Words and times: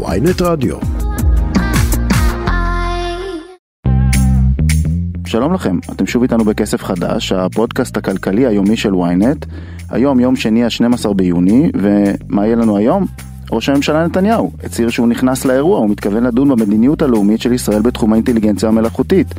ויינט 0.00 0.42
רדיו. 0.42 0.76
שלום 5.26 5.54
לכם, 5.54 5.78
אתם 5.92 6.06
שוב 6.06 6.22
איתנו 6.22 6.44
בכסף 6.44 6.84
חדש, 6.84 7.32
הפודקאסט 7.32 7.96
הכלכלי 7.96 8.46
היומי 8.46 8.76
של 8.76 8.94
ויינט. 8.94 9.46
היום 9.90 10.20
יום 10.20 10.36
שני 10.36 10.64
ה-12 10.64 11.12
ביוני, 11.12 11.70
ומה 11.74 12.46
יהיה 12.46 12.56
לנו 12.56 12.76
היום? 12.76 13.06
ראש 13.52 13.68
הממשלה 13.68 14.06
נתניהו 14.06 14.52
הצהיר 14.64 14.90
שהוא 14.90 15.08
נכנס 15.08 15.44
לאירוע, 15.44 15.78
הוא 15.78 15.90
מתכוון 15.90 16.24
לדון 16.24 16.48
במדיניות 16.48 17.02
הלאומית 17.02 17.40
של 17.40 17.52
ישראל 17.52 17.82
בתחום 17.82 18.12
האינטליגנציה 18.12 18.68
המלאכותית. 18.68 19.34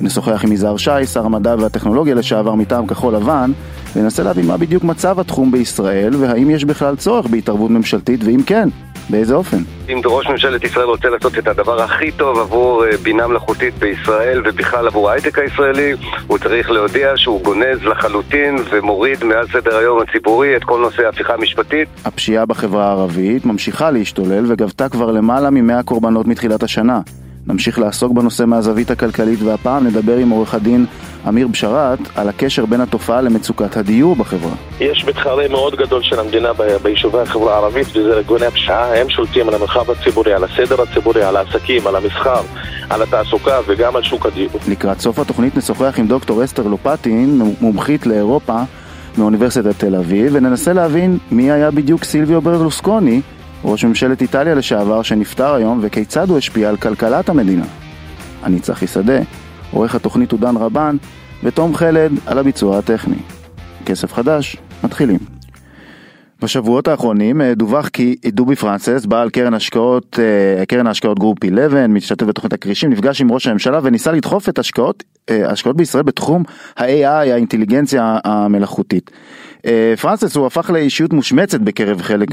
נשוחח 0.00 0.44
עם 0.44 0.52
יזהר 0.52 0.76
שי, 0.76 1.06
שר 1.06 1.26
המדע 1.26 1.54
והטכנולוגיה 1.58 2.14
לשעבר 2.14 2.54
מטעם 2.54 2.86
כחול 2.86 3.14
לבן, 3.14 3.52
וננסה 3.96 4.22
להבין 4.22 4.46
מה 4.46 4.56
בדיוק 4.56 4.84
מצב 4.84 5.20
התחום 5.20 5.52
בישראל, 5.52 6.14
והאם 6.16 6.50
יש 6.50 6.64
בכלל 6.64 6.96
צורך 6.96 7.26
בהתערבות 7.26 7.70
ממשלתית, 7.70 8.24
ואם 8.24 8.40
כן, 8.46 8.68
באיזה 9.10 9.34
אופן? 9.34 9.58
אם 9.88 10.00
ראש 10.04 10.26
ממשלת 10.26 10.64
ישראל 10.64 10.86
רוצה 10.86 11.08
לעשות 11.08 11.38
את 11.38 11.46
הדבר 11.46 11.82
הכי 11.82 12.10
טוב 12.12 12.38
עבור 12.38 12.84
אה, 12.84 12.96
בינה 13.02 13.26
מלאכותית 13.26 13.74
בישראל 13.74 14.42
ובכלל 14.44 14.86
עבור 14.86 15.10
ההייטק 15.10 15.38
הישראלי, 15.38 15.92
הוא 16.26 16.38
צריך 16.38 16.70
להודיע 16.70 17.12
שהוא 17.16 17.42
גונז 17.42 17.84
לחלוטין 17.84 18.56
ומוריד 18.70 19.24
מעל 19.24 19.46
סדר 19.52 19.76
היום 19.76 20.02
הציבורי 20.02 20.56
את 20.56 20.64
כל 20.64 20.80
נושא 20.80 21.02
ההפיכה 21.02 21.34
המשפטית. 21.34 21.88
הפשיעה 22.04 22.46
בחברה 22.46 22.86
הערבית 22.86 23.46
ממשיכה 23.46 23.90
להשתולל 23.90 24.44
וגבתה 24.48 24.88
כבר 24.88 25.10
למעלה 25.12 25.50
מ-100 25.50 25.82
קורבנות 25.82 26.26
מתחילת 26.26 26.62
השנה. 26.62 27.00
נמשיך 27.46 27.78
לעסוק 27.78 28.12
בנושא 28.12 28.44
מהזווית 28.44 28.90
הכלכלית 28.90 29.42
והפעם 29.42 29.86
נדבר 29.86 30.16
עם 30.16 30.30
עורך 30.30 30.54
הדין 30.54 30.86
אמיר 31.28 31.48
בשאראת 31.48 31.98
על 32.14 32.28
הקשר 32.28 32.66
בין 32.66 32.80
התופעה 32.80 33.20
למצוקת 33.20 33.76
הדיור 33.76 34.16
בחברה. 34.16 34.54
יש 34.80 35.04
מתחרה 35.04 35.48
מאוד 35.48 35.74
גדול 35.76 36.02
של 36.02 36.20
המדינה 36.20 36.48
ביישובי 36.82 37.18
החברה 37.18 37.54
הערבית 37.54 37.88
וזה 37.96 38.12
ארגוני 38.12 38.46
הפשיעה, 38.46 39.00
הם 39.00 39.10
שולטים 39.10 39.48
על 39.48 39.54
המרחב 39.54 39.90
הציבורי, 39.90 40.32
על 40.32 40.44
הסדר 40.44 40.82
הציבורי, 40.82 41.22
על 41.22 41.36
העסקים, 41.36 41.86
על 41.86 41.96
המסחר, 41.96 42.42
על 42.90 43.02
התעסוקה 43.02 43.60
וגם 43.66 43.96
על 43.96 44.02
שוק 44.02 44.26
הדיור. 44.26 44.50
לקראת 44.68 45.00
סוף 45.00 45.18
התוכנית 45.18 45.56
נשוחח 45.56 45.94
עם 45.98 46.06
דוקטור 46.06 46.44
אסתר 46.44 46.66
לופטין, 46.66 47.54
מומחית 47.60 48.06
לאירופה 48.06 48.58
מאוניברסיטת 49.18 49.78
תל 49.78 49.94
אביב, 49.96 50.32
וננסה 50.32 50.72
להבין 50.72 51.18
מי 51.30 51.52
היה 51.52 51.70
בדיוק 51.70 52.04
סילביו 52.04 52.40
ברלוסקוני 52.40 53.20
ראש 53.64 53.84
ממשלת 53.84 54.22
איטליה 54.22 54.54
לשעבר 54.54 55.02
שנפטר 55.02 55.54
היום 55.54 55.78
וכיצד 55.82 56.28
הוא 56.28 56.38
השפיע 56.38 56.68
על 56.68 56.76
כלכלת 56.76 57.28
המדינה. 57.28 57.64
אני 58.42 58.60
צחי 58.60 58.86
שדה, 58.86 59.18
עורך 59.70 59.94
התוכנית 59.94 60.32
הוא 60.32 60.40
דן 60.40 60.56
רבן, 60.56 60.96
ותום 61.42 61.74
חלד 61.74 62.12
על 62.26 62.38
הביצוע 62.38 62.78
הטכני. 62.78 63.16
כסף 63.86 64.12
חדש, 64.12 64.56
מתחילים. 64.84 65.18
בשבועות 66.42 66.88
האחרונים 66.88 67.40
אה, 67.40 67.54
דווח 67.54 67.88
כי 67.88 68.16
דובי 68.26 68.56
פרנסס, 68.56 69.06
בעל 69.06 69.30
קרן 69.30 69.54
השקעות, 69.54 70.18
אה, 70.18 70.66
קרן 70.66 70.86
ההשקעות 70.86 71.18
גרופ 71.18 71.38
11, 71.44 71.86
משתתף 71.88 72.26
בתוכנית 72.26 72.52
הכרישים, 72.52 72.90
נפגש 72.90 73.20
עם 73.20 73.32
ראש 73.32 73.46
הממשלה 73.46 73.80
וניסה 73.82 74.12
לדחוף 74.12 74.48
את 74.48 74.58
השקעות, 74.58 75.04
אה, 75.30 75.50
השקעות 75.50 75.76
בישראל 75.76 76.02
בתחום 76.02 76.42
ה-AI, 76.76 77.06
האינטליגנציה 77.06 78.18
המלאכותית. 78.24 79.10
פרנסס 80.00 80.36
הוא 80.36 80.46
הפך 80.46 80.70
לאישיות 80.70 81.12
מושמצת 81.12 81.60
בקרב 81.60 82.02
חלק 82.02 82.28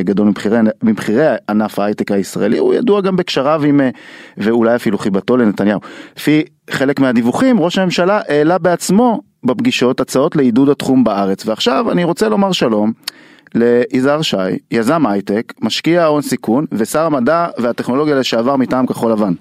גדול 0.00 0.32
מבכירי 0.82 1.26
ענף 1.48 1.78
ההייטק 1.78 2.10
הישראלי, 2.10 2.58
הוא 2.58 2.74
ידוע 2.74 3.00
גם 3.00 3.16
בקשריו 3.16 3.62
עם, 3.64 3.80
ואולי 4.36 4.76
אפילו 4.76 4.98
חיבתו 4.98 5.36
לנתניהו. 5.36 5.80
לפי 6.16 6.44
חלק 6.70 7.00
מהדיווחים, 7.00 7.60
ראש 7.60 7.78
הממשלה 7.78 8.20
העלה 8.28 8.58
בעצמו 8.58 9.20
בפגישות 9.44 10.00
הצעות 10.00 10.36
לעידוד 10.36 10.68
התחום 10.68 11.04
בארץ. 11.04 11.46
ועכשיו 11.46 11.92
אני 11.92 12.04
רוצה 12.04 12.28
לומר 12.28 12.52
שלום 12.52 12.92
ליזהר 13.54 14.22
שי, 14.22 14.36
יזם 14.70 15.06
הייטק, 15.06 15.52
משקיע 15.60 16.04
הון 16.04 16.22
סיכון 16.22 16.66
ושר 16.72 17.00
המדע 17.00 17.46
והטכנולוגיה 17.58 18.14
לשעבר 18.14 18.56
מטעם 18.56 18.86
כחול 18.86 19.12
לבן. 19.12 19.32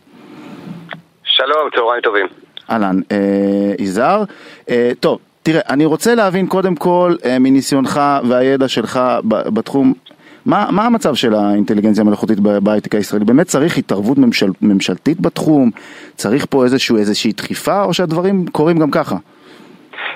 שלום, 1.24 1.70
צהריים 1.76 2.02
טובים. 2.02 2.26
אהלן, 2.70 3.00
אה, 3.12 3.74
יזהר. 3.80 4.24
אה, 4.69 4.92
טוב, 5.00 5.19
תראה, 5.44 5.62
אני 5.70 5.86
רוצה 5.86 6.16
להבין 6.16 6.48
קודם 6.48 6.76
כל 6.76 7.16
אה, 7.26 7.40
מניסיונך 7.40 8.02
והידע 8.30 8.68
שלך 8.68 9.00
בתחום, 9.28 9.94
מה, 10.46 10.68
מה 10.72 10.86
המצב 10.86 11.16
של 11.16 11.34
האינטליגנציה 11.34 12.02
המלאכותית 12.02 12.40
בהייטק 12.40 12.96
הישראלי? 12.96 13.26
באמת 13.26 13.48
צריך 13.48 13.78
התערבות 13.78 14.18
ממשל, 14.18 14.52
ממשלתית 14.62 15.22
בתחום? 15.22 15.72
צריך 16.16 16.46
פה 16.50 16.64
איזשהו, 16.64 16.98
איזושהי 16.98 17.31
דחיפה 17.31 17.84
או 17.84 17.94
שהדברים 17.94 18.46
קורים 18.52 18.80
גם 18.80 18.92
ככה? 18.92 19.18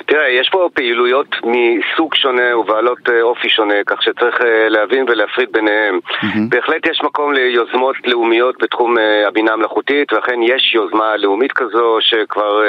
תראה, 0.08 0.30
יש 0.30 0.50
פה 0.50 0.70
פעילויות 0.74 1.36
מסוג 1.44 2.16
שונה 2.16 2.58
ובעלות 2.58 3.10
אה, 3.10 3.22
אופי 3.22 3.50
שונה, 3.50 3.76
כך 3.86 4.04
שצריך 4.04 4.42
אה, 4.42 4.70
להבין 4.70 5.06
ולהפריד 5.08 5.52
ביניהם. 5.52 6.00
Mm-hmm. 6.08 6.40
בהחלט 6.50 6.86
יש 6.86 7.02
מקום 7.04 7.34
ליוזמות 7.34 7.96
לאומיות 8.06 8.56
בתחום 8.62 8.98
אה, 8.98 9.28
הבינה 9.28 9.54
המלאכותית, 9.54 10.14
ואכן 10.14 10.42
יש 10.44 10.76
יוזמה 10.76 11.18
לאומית 11.18 11.52
כזו 11.52 11.98
שכבר 12.00 12.64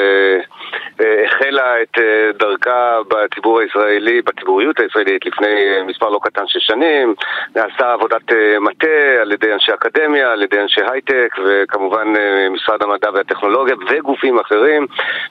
החלה 1.27 1.83
את 1.83 1.99
דרכה 2.39 2.99
בציבור 3.09 3.61
הישראלי, 3.61 4.23
בציבוריות 4.23 4.81
הישראלית 4.81 5.27
לפני 5.27 5.83
מספר 5.87 6.09
לא 6.09 6.21
קטן 6.23 6.47
של 6.47 6.59
שנים. 6.61 7.15
נעשתה 7.57 7.93
עבודת 7.93 8.33
מטה 8.61 9.21
על 9.21 9.33
ידי 9.33 9.53
אנשי 9.53 9.73
אקדמיה, 9.75 10.33
על 10.33 10.43
ידי 10.43 10.61
אנשי 10.61 10.81
הייטק, 10.91 11.35
וכמובן 11.45 12.09
משרד 12.51 12.83
המדע 12.83 13.11
והטכנולוגיה 13.15 13.75
וגופים 13.91 14.39
אחרים, 14.39 14.87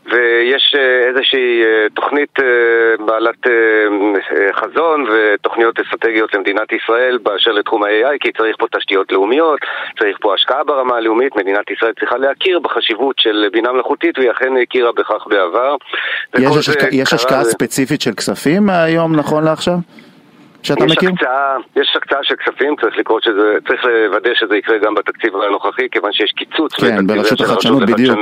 ויש 0.05 0.75
איזושהי 1.07 1.63
תוכנית 2.01 2.39
אה, 2.39 3.05
בעלת 3.05 3.47
אה, 3.47 3.51
אה, 3.51 4.53
חזון 4.53 5.05
ותוכניות 5.11 5.79
אסטרטגיות 5.79 6.33
למדינת 6.33 6.71
ישראל 6.71 7.17
באשר 7.23 7.51
לתחום 7.51 7.83
ה-AI 7.83 8.17
כי 8.19 8.31
צריך 8.31 8.55
פה 8.59 8.65
תשתיות 8.77 9.11
לאומיות, 9.11 9.59
צריך 9.99 10.17
פה 10.21 10.33
השקעה 10.33 10.63
ברמה 10.63 10.95
הלאומית, 10.95 11.35
מדינת 11.35 11.71
ישראל 11.71 11.93
צריכה 11.99 12.17
להכיר 12.17 12.59
בחשיבות 12.59 13.15
של 13.19 13.45
בינה 13.51 13.71
מלאכותית 13.71 14.17
והיא 14.17 14.31
אכן 14.31 14.53
הכירה 14.63 14.91
בכך 14.91 15.27
בעבר. 15.27 15.75
יש, 16.37 16.57
השק... 16.57 16.79
יש 16.91 17.13
השקעה 17.13 17.43
זה... 17.43 17.51
ספציפית 17.51 18.01
של 18.01 18.11
כספים 18.11 18.69
היום 18.69 19.15
נכון 19.15 19.43
לעכשיו? 19.43 19.75
שאתה 20.63 20.85
יש 20.85 20.91
מכיר? 20.91 21.09
הקצאה, 21.09 21.57
יש 21.75 21.95
הקצאה 21.95 22.23
של 22.23 22.35
כספים, 22.35 22.75
צריך 22.81 22.97
לקרוא 22.97 23.19
שזה, 23.23 23.57
צריך 23.67 23.85
לוודא 23.85 24.33
שזה 24.33 24.57
יקרה 24.57 24.77
גם 24.77 24.95
בתקציב 24.95 25.35
הנוכחי, 25.35 25.89
כיוון 25.91 26.13
שיש 26.13 26.31
קיצוץ 26.31 26.73
כן, 26.73 27.07
ברשות 27.07 27.41
החדשנות, 27.41 27.83
בדיוק. 27.83 28.19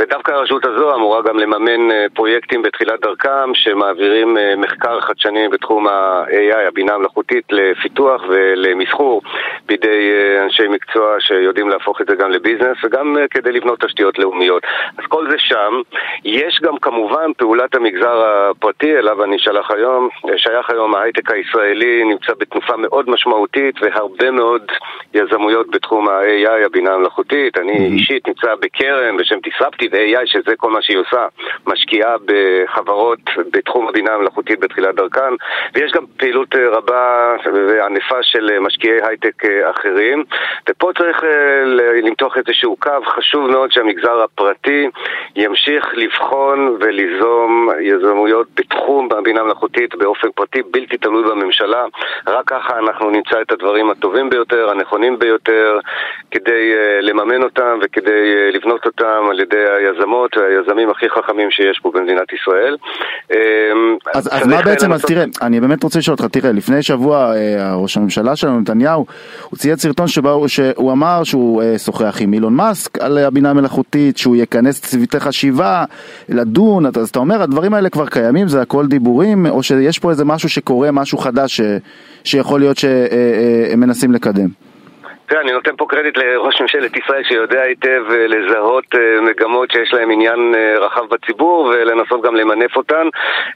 ודווקא 0.00 0.32
הרשות 0.32 0.64
הזו 0.66 0.94
אמורה 0.94 1.22
גם 1.22 1.38
לממן 1.38 1.90
אה, 1.90 2.06
פרויקטים 2.14 2.62
בתחילת 2.62 3.00
דרכם, 3.00 3.54
שמעבירים 3.54 4.38
אה, 4.38 4.56
מחקר 4.56 5.00
חדשני 5.00 5.48
בתחום 5.48 5.88
ה-AI, 5.88 6.68
הבינה 6.68 6.94
המלאכותית, 6.94 7.44
לפיתוח 7.50 8.22
ולמסחור 8.28 9.22
בידי 9.66 10.12
אה, 10.12 10.44
אנשי 10.44 10.68
מקצוע 10.68 11.16
שיודעים 11.18 11.68
להפוך 11.68 12.00
את 12.00 12.06
זה 12.06 12.14
גם 12.14 12.30
לביזנס, 12.30 12.76
וגם 12.84 13.16
כדי 13.30 13.52
לבנות 13.52 13.80
תשתיות 13.80 14.18
לאומיות. 14.18 14.62
אז 14.98 15.04
כל 15.08 15.30
זה 15.30 15.36
שם. 15.38 15.80
יש 16.24 16.60
גם 16.62 16.78
כמובן 16.78 17.32
פעולת 17.36 17.74
המגזר 17.74 18.24
הפרטי, 18.24 18.98
אליו 18.98 19.24
אני 19.24 19.38
שלח 19.38 19.70
היום, 19.70 20.08
שייך 20.36 20.70
היום 20.70 20.94
ההייטק 20.94 21.30
הישראלי. 21.30 21.61
הישראלי 21.62 22.04
נמצא 22.04 22.32
בתנופה 22.38 22.76
מאוד 22.76 23.10
משמעותית 23.10 23.74
והרבה 23.82 24.30
מאוד 24.30 24.62
יזמויות 25.14 25.70
בתחום 25.70 26.08
ה-AI, 26.08 26.66
הבינה 26.66 26.94
המלאכותית. 26.94 27.58
אני 27.58 27.72
mm-hmm. 27.72 27.92
אישית 27.92 28.28
נמצא 28.28 28.54
בקרן 28.60 29.16
בשם 29.16 29.36
Disruptive 29.46 29.92
AI, 29.92 30.26
שזה 30.26 30.56
כל 30.56 30.70
מה 30.70 30.82
שהיא 30.82 30.98
עושה, 30.98 31.26
משקיעה 31.66 32.16
בחברות 32.24 33.20
בתחום 33.52 33.88
הבינה 33.88 34.14
המלאכותית 34.14 34.60
בתחילת 34.60 34.94
דרכן, 34.94 35.34
ויש 35.74 35.92
גם 35.92 36.04
פעילות 36.16 36.54
אה, 36.54 36.68
רבה 36.68 37.36
וענפה 37.54 38.22
של 38.22 38.58
משקיעי 38.60 38.98
הייטק 39.02 39.44
אה, 39.44 39.70
אחרים. 39.70 40.24
ופה 40.70 40.90
צריך 40.98 41.24
אה, 41.24 41.64
למתוח 42.02 42.36
איזשהו 42.36 42.76
קו 42.76 42.90
חשוב 43.06 43.50
מאוד 43.50 43.72
שהמגזר 43.72 44.22
הפרטי 44.22 44.88
ימשיך 45.36 45.86
לבחון 45.94 46.76
וליזום 46.80 47.68
יזמויות 47.80 48.46
בתחום 48.54 49.08
הבינה 49.18 49.40
המלאכותית 49.40 49.94
באופן 49.94 50.28
פרטי 50.34 50.62
בלתי 50.62 50.96
תלוי 50.96 51.22
בממשלה. 51.22 51.51
הממשלה. 51.52 51.84
רק 52.26 52.44
ככה 52.46 52.78
אנחנו 52.78 53.10
נמצא 53.10 53.40
את 53.42 53.52
הדברים 53.52 53.90
הטובים 53.90 54.30
ביותר, 54.30 54.70
הנכונים 54.70 55.18
ביותר, 55.18 55.78
כדי 56.30 56.72
uh, 56.74 57.02
לממן 57.02 57.42
אותם 57.42 57.78
וכדי 57.82 58.10
uh, 58.10 58.56
לבנות 58.56 58.86
אותם 58.86 59.22
על 59.30 59.40
ידי 59.40 59.64
היזמות 59.78 60.36
והיזמים 60.36 60.90
הכי 60.90 61.08
חכמים 61.08 61.50
שיש 61.50 61.80
פה 61.82 61.90
במדינת 61.94 62.32
ישראל. 62.32 62.76
Um, 63.32 63.34
אז, 64.14 64.28
אז 64.32 64.46
מה 64.46 64.62
בעצם. 64.62 64.92
אז 64.92 65.04
תראה, 65.04 65.24
אני 65.42 65.60
באמת 65.60 65.82
רוצה 65.82 65.98
לשאול 65.98 66.16
אותך, 66.20 66.26
תראה, 66.32 66.52
לפני 66.52 66.82
שבוע 66.82 67.32
ראש 67.74 67.96
הממשלה 67.96 68.36
שלנו, 68.36 68.60
נתניהו, 68.60 69.06
הוא 69.50 69.58
צייץ 69.58 69.82
סרטון 69.82 70.08
שבו 70.08 70.48
שהוא 70.48 70.92
אמר 70.92 71.24
שהוא 71.24 71.62
שוחח 71.78 72.16
עם 72.20 72.32
אילון 72.32 72.54
מאסק 72.54 72.98
על 72.98 73.18
הבינה 73.18 73.50
המלאכותית, 73.50 74.18
שהוא 74.18 74.36
יכנס 74.36 74.80
צוותי 74.80 75.20
חשיבה, 75.20 75.84
לדון, 76.28 76.86
אז 76.86 77.08
אתה 77.08 77.18
אומר, 77.18 77.42
הדברים 77.42 77.74
האלה 77.74 77.90
כבר 77.90 78.06
קיימים, 78.06 78.48
זה 78.48 78.62
הכל 78.62 78.86
דיבורים, 78.86 79.46
או 79.46 79.62
שיש 79.62 79.98
פה 79.98 80.10
איזה 80.10 80.24
משהו 80.24 80.48
שקורה, 80.48 80.90
משהו 80.90 81.18
חדש 81.18 81.41
ש, 81.48 81.60
שיכול 82.24 82.60
להיות 82.60 82.78
שהם 82.78 83.80
מנסים 83.80 84.12
לקדם? 84.12 84.48
תראה, 85.26 85.40
אני 85.42 85.52
נותן 85.52 85.76
פה 85.76 85.86
קרדיט 85.88 86.18
לראש 86.18 86.60
ממשלת 86.60 86.96
ישראל 86.96 87.24
שיודע 87.24 87.62
היטב 87.62 88.02
אה, 88.10 88.26
לזהות 88.26 88.84
אה, 88.94 89.20
מגמות 89.20 89.70
שיש 89.70 89.94
להן 89.94 90.10
עניין 90.10 90.54
אה, 90.54 90.78
רחב 90.78 91.08
בציבור 91.08 91.64
ולנסות 91.64 92.22
גם 92.22 92.36
למנף 92.36 92.76
אותן. 92.76 93.08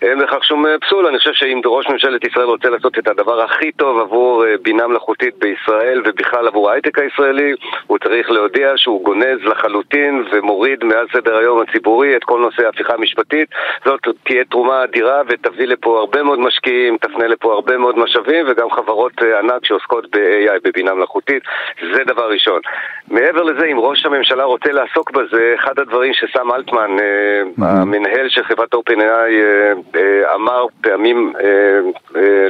אין 0.03 0.19
בכך 0.19 0.45
שום 0.45 0.65
פסול, 0.81 1.07
אני 1.07 1.19
חושב 1.19 1.33
שאם 1.33 1.61
ראש 1.65 1.87
ממשלת 1.89 2.25
ישראל 2.25 2.47
רוצה 2.47 2.69
לעשות 2.69 2.99
את 2.99 3.09
הדבר 3.09 3.41
הכי 3.41 3.73
טוב 3.73 4.01
עבור 4.01 4.45
בינה 4.63 4.87
מלאכותית 4.87 5.35
בישראל 5.39 6.03
ובכלל 6.05 6.47
עבור 6.47 6.71
ההייטק 6.71 6.99
הישראלי, 6.99 7.53
הוא 7.87 7.99
צריך 7.99 8.31
להודיע 8.31 8.73
שהוא 8.77 9.05
גונז 9.05 9.39
לחלוטין 9.45 10.25
ומוריד 10.33 10.85
מעל 10.85 11.07
סדר 11.13 11.37
היום 11.37 11.61
הציבורי 11.61 12.17
את 12.17 12.25
כל 12.25 12.41
נושא 12.41 12.67
ההפיכה 12.67 12.95
המשפטית. 12.95 13.49
זאת 13.85 14.01
תהיה 14.25 14.45
תרומה 14.45 14.85
אדירה 14.85 15.23
ותביא 15.29 15.67
לפה 15.67 15.99
הרבה 15.99 16.23
מאוד 16.23 16.39
משקיעים, 16.39 16.99
תפנה 16.99 17.27
לפה 17.27 17.53
הרבה 17.53 17.77
מאוד 17.79 17.99
משאבים 17.99 18.47
וגם 18.49 18.71
חברות 18.71 19.13
ענק 19.39 19.65
שעוסקות 19.65 20.17
ב-AI, 20.17 20.61
בבינה 20.65 20.95
מלאכותית. 20.95 21.43
זה 21.95 22.05
דבר 22.05 22.31
ראשון. 22.31 22.61
מעבר 23.11 23.43
לזה, 23.43 23.67
אם 23.67 23.79
ראש 23.79 24.07
הממשלה 24.07 24.45
רוצה 24.45 24.73
לעסוק 24.73 25.11
בזה, 25.11 25.55
אחד 25.55 25.79
הדברים 25.79 26.13
שסם 26.15 26.53
אלטמן, 26.53 26.97
אה, 27.01 27.43
המנהל 27.59 28.29
של 28.29 28.45
חברת 28.45 28.75
OpenAI, 28.75 29.03
אה, 29.03 29.73
אה, 29.97 30.35
אמר 30.35 30.67
פעמים 30.83 31.33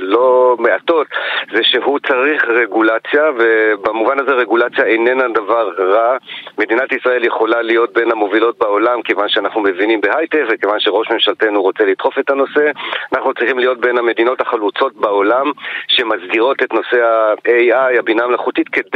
לא 0.00 0.56
מעטות, 0.58 1.06
זה 1.53 1.62
שהוא 1.62 1.99
צריך 1.99 2.44
רגולציה, 2.44 3.23
ובמובן 3.38 4.20
הזה 4.20 4.32
רגולציה 4.32 4.85
איננה 4.85 5.29
דבר 5.29 5.70
רע. 5.79 6.17
מדינת 6.58 6.93
ישראל 6.93 7.25
יכולה 7.25 7.62
להיות 7.62 7.93
בין 7.93 8.11
המובילות 8.11 8.58
בעולם, 8.58 9.03
כיוון 9.03 9.29
שאנחנו 9.29 9.61
מבינים 9.61 10.00
בהייטק, 10.00 10.43
וכיוון 10.50 10.81
שראש 10.81 11.11
ממשלתנו 11.11 11.62
רוצה 11.62 11.85
לדחוף 11.85 12.19
את 12.19 12.31
הנושא. 12.31 12.70
אנחנו 13.14 13.35
צריכים 13.35 13.58
להיות 13.58 13.81
בין 13.81 13.99
המדינות 13.99 14.41
החלוצות 14.41 14.97
בעולם, 14.97 15.53
שמסדירות 15.88 16.62
את 16.62 16.73
נושא 16.73 17.03
ה-AI, 17.05 17.99
הבינה 17.99 18.25
המלאכותית, 18.25 18.69
כדי 18.69 18.95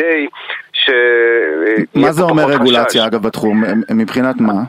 ש... 0.73 0.91
מה 1.94 2.12
זה 2.12 2.23
אומר 2.23 2.44
רגולציה, 2.44 3.06
אגב, 3.06 3.23
בתחום? 3.23 3.64
מבחינת 3.94 4.41
מה? 4.41 4.62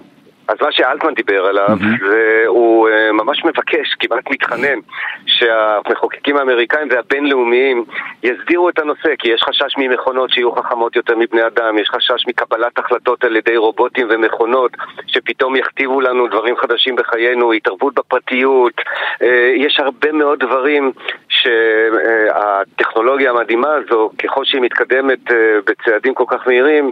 אז 0.52 0.58
מה 0.62 0.72
שאלטמן 0.72 1.14
דיבר 1.14 1.46
עליו, 1.46 1.68
mm-hmm. 1.70 2.06
זה 2.10 2.44
הוא 2.48 2.90
uh, 2.90 3.12
ממש 3.12 3.46
מבקש, 3.46 3.96
כמעט 4.00 4.32
מתחנן, 4.32 4.80
שהמחוקקים 5.26 6.38
האמריקאים 6.38 6.88
והבינלאומיים 6.92 7.86
יסדירו 8.24 8.70
את 8.70 8.80
הנושא, 8.80 9.16
כי 9.20 9.30
יש 9.30 9.42
חשש 9.44 9.78
ממכונות 9.78 10.30
שיהיו 10.30 10.52
חכמות 10.52 10.96
יותר 10.96 11.16
מבני 11.16 11.48
אדם, 11.48 11.78
יש 11.78 11.90
חשש 11.90 12.28
מקבלת 12.28 12.80
החלטות 12.80 13.24
על 13.24 13.36
ידי 13.36 13.58
רובוטים 13.58 14.08
ומכונות, 14.10 14.72
שפתאום 15.08 15.56
יכתיבו 15.56 16.02
לנו 16.02 16.28
דברים 16.28 16.56
חדשים 16.58 16.96
בחיינו, 16.96 17.54
התערבות 17.54 17.94
בפרטיות, 17.94 18.74
uh, 18.80 19.26
יש 19.56 19.80
הרבה 19.80 20.12
מאוד 20.12 20.40
דברים 20.40 20.92
שהטכנולוגיה 21.42 23.32
המדהימה 23.32 23.74
הזו, 23.74 24.12
ככל 24.24 24.46
שהיא 24.46 24.62
מתקדמת 24.62 25.30
uh, 25.30 25.34
בצעדים 25.66 26.14
כל 26.14 26.26
כך 26.28 26.48
מהירים, 26.48 26.92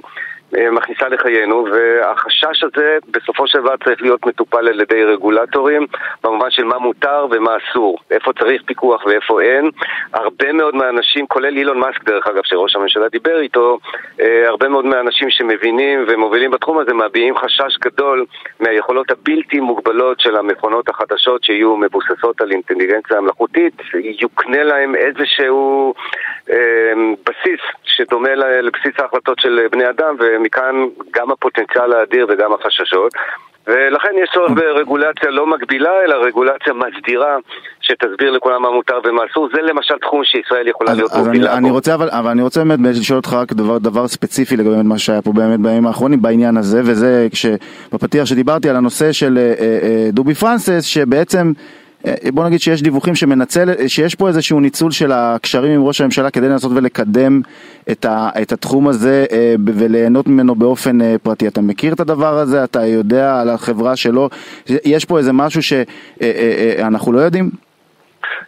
אה, 0.57 0.71
מכניסה 0.71 1.07
לחיינו, 1.07 1.65
והחשש 1.71 2.63
הזה 2.63 2.97
בסופו 3.11 3.47
של 3.47 3.59
דבר 3.59 3.75
צריך 3.83 4.01
להיות 4.01 4.25
מטופל 4.25 4.67
על 4.67 4.81
ידי 4.81 5.03
רגולטורים 5.03 5.87
במובן 6.23 6.51
של 6.51 6.63
מה 6.63 6.77
מותר 6.79 7.27
ומה 7.31 7.51
אסור, 7.57 7.97
איפה 8.11 8.31
צריך 8.39 8.61
פיקוח 8.65 9.05
ואיפה 9.05 9.41
אין. 9.41 9.69
הרבה 10.13 10.53
מאוד 10.53 10.75
מהאנשים, 10.75 11.27
כולל 11.27 11.57
אילון 11.57 11.79
מאסק 11.79 12.03
דרך 12.03 12.27
אגב, 12.27 12.41
שראש 12.43 12.75
הממשלה 12.75 13.09
דיבר 13.09 13.39
איתו, 13.39 13.79
אה, 14.21 14.47
הרבה 14.47 14.69
מאוד 14.69 14.85
מהאנשים 14.85 15.29
שמבינים 15.29 16.05
ומובילים 16.07 16.51
בתחום 16.51 16.77
הזה 16.77 16.93
מביעים 16.93 17.37
חשש 17.37 17.77
גדול 17.81 18.25
מהיכולות 18.59 19.11
הבלתי 19.11 19.59
מוגבלות 19.59 20.19
של 20.19 20.35
המכונות 20.35 20.89
החדשות 20.89 21.43
שיהיו 21.43 21.77
מבוססות 21.77 22.41
על 22.41 22.51
אינטליגנציה 22.51 23.21
מלאכותית, 23.21 23.73
יוקנה 24.39 24.63
להם 24.63 24.95
איזשהו 24.95 25.93
אה, 26.49 26.55
בסיס 27.25 27.61
שדומה 27.83 28.35
לבסיס 28.35 28.99
ההחלטות 28.99 29.39
של 29.39 29.59
בני 29.71 29.89
אדם 29.89 30.15
ומכאן 30.19 30.75
גם 31.15 31.31
הפוטנציאל 31.31 31.93
האדיר 31.93 32.27
וגם 32.29 32.53
החששות. 32.53 33.13
ולכן 33.67 34.09
יש 34.23 34.29
צורך 34.33 34.51
ברגולציה 34.51 35.29
לא 35.29 35.47
מגבילה, 35.47 35.91
אלא 36.05 36.15
רגולציה 36.15 36.73
מסדירה 36.73 37.37
שתסביר 37.81 38.31
לכולם 38.31 38.61
מה 38.61 38.69
מותר 38.71 38.99
ומה 39.03 39.21
אסור. 39.31 39.49
זה 39.55 39.61
למשל 39.61 39.93
תחום 40.01 40.21
שישראל 40.23 40.67
יכולה 40.67 40.93
להיות 40.93 41.11
מובילה 41.17 41.51
בו. 41.51 41.57
אני 41.57 41.71
רוצה, 41.71 41.95
אבל, 41.95 42.09
אבל 42.11 42.29
אני 42.29 42.41
רוצה 42.41 42.63
באמת 42.63 42.95
לשאול 42.99 43.17
אותך 43.17 43.33
רק 43.33 43.53
דבר, 43.53 43.77
דבר 43.77 44.07
ספציפי 44.07 44.57
לגבי 44.57 44.83
מה 44.83 44.97
שהיה 44.97 45.21
פה 45.21 45.31
באמת 45.31 45.59
בימים 45.59 45.87
האחרונים 45.87 46.21
בעניין 46.21 46.57
הזה, 46.57 46.81
וזה 46.85 47.27
כשבפתיח 47.31 48.25
שדיברתי 48.25 48.69
על 48.69 48.75
הנושא 48.75 49.11
של 49.11 49.37
אה, 49.37 49.53
אה, 49.61 50.09
דובי 50.11 50.33
פרנסס, 50.33 50.83
שבעצם... 50.83 51.51
אה, 52.07 52.13
בוא 52.33 52.45
נגיד 52.45 52.61
שיש 52.61 52.81
דיווחים 52.81 53.15
שמנצל, 53.15 53.87
שיש 53.87 54.15
פה 54.15 54.27
איזשהו 54.27 54.59
ניצול 54.59 54.91
של 54.91 55.11
הקשרים 55.11 55.71
עם 55.71 55.83
ראש 55.83 56.01
הממשלה 56.01 56.29
כדי 56.31 56.49
לנסות 56.49 56.71
ולקדם 56.75 57.41
את, 57.91 58.05
ה, 58.05 58.29
את 58.41 58.51
התחום 58.51 58.87
הזה 58.87 59.25
אה, 59.31 59.55
וליהנות 59.65 60.27
ממנו 60.27 60.55
באופן 60.55 61.01
אה, 61.01 61.15
פרטי. 61.23 61.47
אתה 61.47 61.61
מכיר 61.61 61.93
את 61.93 61.99
הדבר 61.99 62.37
הזה? 62.37 62.63
אתה 62.63 62.85
יודע 62.85 63.41
על 63.41 63.49
החברה 63.49 63.95
שלו? 63.95 64.29
יש 64.67 65.05
פה 65.05 65.17
איזה 65.17 65.33
משהו 65.33 65.61
שאנחנו 65.63 67.11
לא 67.13 67.19
יודעים? 67.19 67.49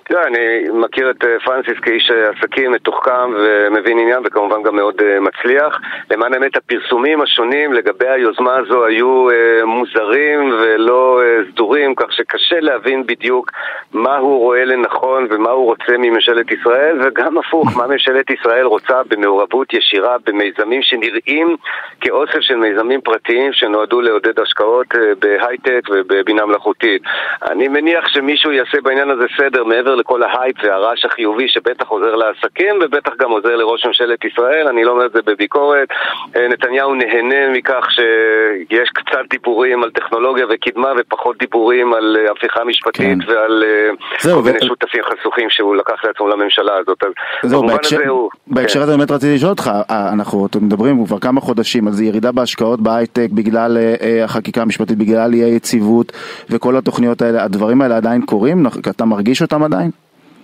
תראה, 0.03 0.27
אני 0.27 0.69
מכיר 0.73 1.09
את 1.09 1.23
אה, 1.25 1.39
פרנסיס 1.45 1.79
כאיש 1.81 2.12
אה, 2.12 2.29
עסקים 2.29 2.71
מתוחכם 2.71 3.33
ומבין 3.33 4.00
עניין 4.00 4.19
וכמובן 4.25 4.63
גם 4.63 4.75
מאוד 4.75 5.01
אה, 5.01 5.19
מצליח. 5.19 5.79
למען 6.12 6.33
האמת, 6.33 6.57
הפרסומים 6.57 7.21
השונים 7.21 7.73
לגבי 7.73 8.07
היוזמה 8.07 8.56
הזו 8.56 8.85
היו 8.85 9.27
מוזרים 9.65 10.51
ולא 10.51 11.21
סדורים, 11.51 11.95
כך 11.95 12.13
שקשה 12.13 12.59
להבין 12.59 13.06
בדיוק 13.06 13.51
מה 13.94 14.18
הוא 14.18 14.39
רואה 14.39 14.65
לנכון 14.65 15.27
ומה 15.29 15.50
הוא 15.50 15.65
רוצה 15.65 15.97
מממשלת 15.97 16.51
ישראל, 16.51 16.97
וגם 17.03 17.38
הפוך, 17.38 17.77
מה 17.77 17.88
ממשלת 17.88 18.29
ישראל 18.29 18.65
רוצה 18.65 19.01
במעורבות 19.09 19.74
ישירה 19.74 20.15
במיזמים 20.25 20.81
שנראים 20.81 21.56
כאוסף 22.01 22.39
של 22.41 22.56
מיזמים 22.56 23.01
פרטיים 23.01 23.53
שנועדו 23.53 24.01
לעודד 24.01 24.39
השקעות 24.39 24.88
בהייטק 25.19 25.81
ובבינה 25.89 26.45
מלאכותית. 26.45 27.01
אני 27.50 27.67
מניח 27.67 28.07
שמישהו 28.07 28.51
יעשה 28.51 28.81
בעניין 28.83 29.09
הזה 29.09 29.25
סדר 29.38 29.61
מעבר 29.66 29.96
לכל 29.96 30.24
ההייפ 30.24 30.56
והרעש 30.63 31.06
החיובי 31.06 31.48
שבטח 31.48 31.88
עוזר 31.88 32.16
לעסקים 32.16 32.75
ובטח 32.81 33.12
גם 33.19 33.31
עוזר 33.31 33.56
לראש 33.56 33.86
ממשלת 33.86 34.25
ישראל, 34.25 34.68
אני 34.68 34.84
לא 34.84 34.92
אומר 34.92 35.06
את 35.06 35.12
זה 35.13 35.19
בביקורת. 35.25 35.88
אה, 36.36 36.48
נתניהו 36.48 36.96
נהנה 36.96 37.50
מכך 37.54 37.86
שיש 37.92 38.90
קצת 38.94 39.19
דיבורים 39.30 39.84
על 39.84 39.92
טכנולוגיה 39.92 40.46
וקדמה 40.50 40.90
ופחות 41.00 41.38
דיבורים 41.38 41.94
על 41.94 42.18
אה, 42.19 42.31
הפיכה 42.31 42.63
משפטית 42.63 43.18
כן. 43.25 43.31
ועל 43.31 43.63
אה, 43.63 44.34
כל 44.34 44.42
מיני 44.42 44.58
ו... 44.58 44.66
שותפים 44.66 45.02
חשוכים 45.03 45.50
שהוא 45.50 45.75
לקח 45.75 46.06
לעצמו 46.06 46.28
לממשלה 46.28 46.78
הזאת. 46.78 47.04
זהו, 47.44 47.68
בהקשר, 47.68 47.96
הזה 47.96 48.10
הוא... 48.10 48.30
בהקשר 48.48 48.80
כן. 48.80 48.84
הזה 48.84 48.98
באמת 48.98 49.12
רציתי 49.12 49.36
לשאול 49.36 49.52
אותך, 49.52 49.72
אנחנו 49.90 50.48
מדברים 50.62 51.06
כבר 51.06 51.19
כמה 51.19 51.42
חודשים 51.42 51.88
על 51.88 51.94
זה 51.94 52.06
ירידה 52.06 52.31
בהשקעות 52.31 52.81
בהייטק 52.81 53.28
בגלל 53.31 53.78
החקיקה 54.24 54.62
המשפטית, 54.62 54.98
בגלל 54.98 55.34
אי 55.34 55.44
היציבות 55.44 56.12
וכל 56.50 56.78
התוכניות 56.78 57.22
האלה, 57.22 57.44
הדברים 57.44 57.81
האלה 57.81 57.98
עדיין 57.98 58.22
קורים? 58.22 58.66
אתה 58.90 59.06
מרגיש 59.06 59.42
אותם 59.42 59.50
עדיין? 59.53 59.92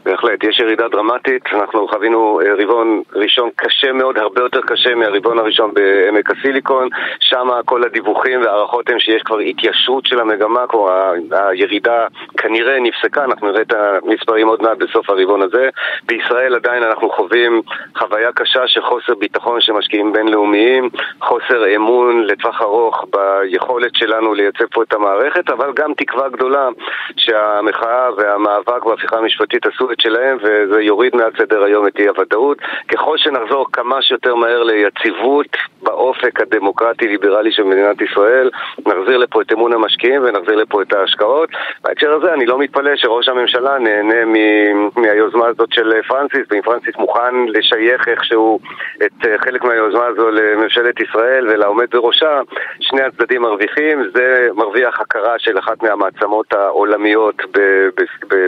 בהחלט, 0.08 0.44
יש 0.44 0.60
ירידה 0.60 0.88
דרמטית, 0.88 1.44
אנחנו 1.54 1.88
חווינו 1.88 2.40
אה, 2.42 2.54
רבעון 2.64 3.02
ראשון 3.16 3.50
קשה 3.56 3.92
מאוד, 3.92 4.18
הרבה 4.18 4.42
יותר 4.42 4.62
קשה 4.62 4.96
מהרבעון 4.96 5.40
הראשון 5.40 5.74
בעמק 5.74 6.32
הסיליקון, 6.32 6.90
שם 7.20 7.48
כל 7.66 7.84
הדיווחים 7.84 8.42
וההערכות 8.42 8.90
הם 8.90 9.00
שיש 9.00 9.22
כבר 9.22 9.40
התיישרות 9.40 10.06
של 10.06 10.20
המגמה, 10.20 10.68
כלומר 10.68 11.14
הירידה 11.32 12.08
כנראה 12.38 12.80
נפסקה, 12.80 13.24
אנחנו 13.24 13.52
נראה 13.52 13.62
את 13.62 13.74
המספרים 13.74 14.48
עוד 14.48 14.62
מעט 14.62 14.78
בסוף 14.78 15.10
הרבעון 15.10 15.42
הזה. 15.42 15.70
בישראל 16.04 16.56
עדיין 16.56 16.84
אנחנו 16.84 17.10
חווים 17.10 17.62
חוויה 17.98 18.32
קשה 18.32 18.68
של 18.68 18.82
חוסר 18.82 19.16
ביטחון 19.16 19.62
של 19.62 19.74
משקיעים 19.74 20.14
בינלאומיים, 20.14 20.90
חוסר 21.22 21.76
אמון 21.76 22.24
לטווח 22.24 22.62
ארוך 22.62 23.06
ביכולת 23.14 23.96
שלנו 23.96 24.34
לייצב 24.34 24.66
פה 24.66 24.84
את 24.84 24.94
המערכת, 24.94 25.50
אבל 25.50 25.74
גם 25.76 25.94
תקווה 25.94 26.30
גדולה 26.30 26.70
שהמחאה 27.18 28.10
והמאבק 28.18 28.86
בהפיכה 28.86 29.18
המשפטית 29.18 29.66
עשו 29.66 29.88
שלהם 30.02 30.38
וזה 30.42 30.82
יוריד 30.82 31.16
מעל 31.16 31.32
סדר 31.38 31.64
היום 31.64 31.88
את 31.88 32.00
אי 32.00 32.08
הוודאות. 32.08 32.58
ככל 32.88 33.18
שנחזור 33.18 33.66
כמה 33.74 34.02
שיותר 34.02 34.36
מהר 34.36 34.64
ליציבות 34.64 35.48
באופק 35.84 36.42
הדמוקרטי-ליברלי 36.42 37.52
של 37.52 37.64
מדינת 37.64 38.02
ישראל, 38.02 38.50
נחזיר 38.86 39.18
לפה 39.18 39.42
את 39.42 39.52
אמון 39.52 39.74
המשקיעים 39.74 40.22
ונחזיר 40.24 40.56
לפה 40.56 40.82
את 40.82 40.94
ההשקעות. 40.94 41.50
בהקשר 41.84 42.14
הזה 42.14 42.34
אני 42.34 42.46
לא 42.46 42.60
מתפלא 42.60 42.96
שראש 42.96 43.30
הממשלה 43.30 43.80
נהנה 43.80 44.26
מ- 44.26 44.90
מהיוזמה 45.02 45.48
הזאת 45.48 45.74
של 45.74 46.02
פרנסיס, 46.08 46.42
ואם 46.52 46.62
פרנסיס 46.62 46.96
מוכן 46.98 47.36
לשייך 47.48 48.08
איכשהו 48.08 48.60
את 49.06 49.26
אה, 49.28 49.38
חלק 49.38 49.64
מהיוזמה 49.64 50.06
הזו 50.06 50.30
לממשלת 50.32 51.00
ישראל 51.00 51.48
ולעומד 51.50 51.88
בראשה, 51.92 52.42
שני 52.80 53.02
הצדדים 53.02 53.42
מרוויחים, 53.42 54.04
זה 54.14 54.48
מרוויח 54.54 55.00
הכרה 55.00 55.40
של 55.40 55.60
אחת 55.60 55.84
מהמעצמות 55.84 56.54
העולמיות 56.54 57.36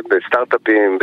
בסטארט-אפים, 0.10 0.98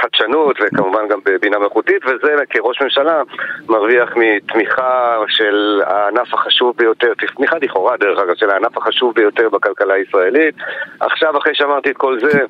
חדשנות 0.00 0.56
וכמובן 0.60 1.08
גם 1.08 1.18
בבינה 1.24 1.58
מלאכותית 1.58 2.02
וזה 2.06 2.34
כראש 2.50 2.82
ממשלה 2.82 3.22
מרוויח 3.68 4.16
מתמיכה 4.16 5.16
של 5.28 5.80
הענף 5.86 6.34
החשוב 6.34 6.76
ביותר, 6.76 7.12
תמיכה 7.36 7.56
לכאורה 7.62 7.96
דרך 7.96 8.18
אגב, 8.18 8.34
של 8.34 8.50
הענף 8.50 8.78
החשוב 8.78 9.14
ביותר 9.14 9.48
בכלכלה 9.48 9.94
הישראלית. 9.94 10.54
עכשיו 11.00 11.38
אחרי 11.38 11.54
שאמרתי 11.54 11.90
את 11.90 11.96
כל 11.96 12.18
זה, 12.20 12.40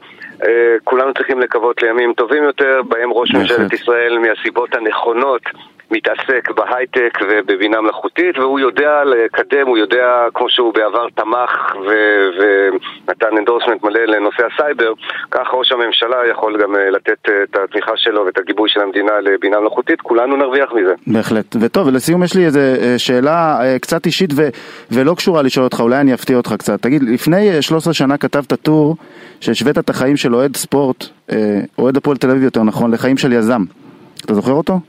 אה, 0.42 0.76
כולנו 0.84 1.14
צריכים 1.14 1.40
לקוות 1.40 1.82
לימים 1.82 2.12
טובים 2.12 2.44
יותר, 2.44 2.80
בהם 2.88 3.12
ראש 3.12 3.34
ממשלת 3.34 3.72
ישראל 3.72 4.18
מהסיבות 4.18 4.74
הנכונות 4.74 5.42
מתעסק 5.90 6.50
בהייטק 6.56 7.18
ובבינה 7.28 7.80
מלאכותית 7.80 8.38
והוא 8.38 8.60
יודע 8.60 9.04
לקדם, 9.04 9.66
הוא 9.66 9.78
יודע, 9.78 10.26
כמו 10.34 10.46
שהוא 10.50 10.74
בעבר 10.74 11.06
תמך 11.14 11.76
ונתן 11.86 13.36
endorsement 13.38 13.82
מלא 13.84 14.00
לנושא 14.00 14.42
הסייבר, 14.46 14.92
כך 15.30 15.48
ראש 15.52 15.72
הממשלה 15.72 16.16
יכול 16.30 16.62
גם 16.62 16.74
לתת 16.92 17.28
את 17.42 17.56
התמיכה 17.64 17.92
שלו 17.96 18.26
ואת 18.26 18.38
הגיבוי 18.38 18.68
של 18.68 18.80
המדינה 18.80 19.12
לבינה 19.20 19.60
מלאכותית, 19.60 20.00
כולנו 20.00 20.36
נרוויח 20.36 20.72
מזה. 20.72 20.94
בהחלט. 21.06 21.56
וטוב, 21.60 21.86
ולסיום 21.86 22.22
יש 22.22 22.34
לי 22.34 22.44
איזו 22.44 22.60
שאלה 22.98 23.58
קצת 23.80 24.06
אישית 24.06 24.30
ו- 24.36 24.48
ולא 24.90 25.14
קשורה 25.14 25.42
לשאול 25.42 25.64
אותך, 25.64 25.80
אולי 25.80 26.00
אני 26.00 26.14
אפתיע 26.14 26.36
אותך 26.36 26.54
קצת. 26.58 26.82
תגיד, 26.82 27.02
לפני 27.02 27.62
13 27.62 27.94
שנה 27.94 28.16
כתבת 28.16 28.52
טור 28.52 28.96
שהשווית 29.40 29.78
את 29.78 29.90
החיים 29.90 30.16
של 30.16 30.34
אוהד 30.34 30.56
ספורט, 30.56 31.04
אוהד 31.78 31.96
הפועל 31.96 32.16
תל 32.16 32.30
אביב 32.30 32.42
יותר 32.42 32.62
נכון, 32.62 32.90
לחיים 32.90 33.16
של 33.16 33.32
יזם. 33.32 33.62
אתה 34.24 34.34
זוכר 34.34 34.52
אותו? 34.52 34.80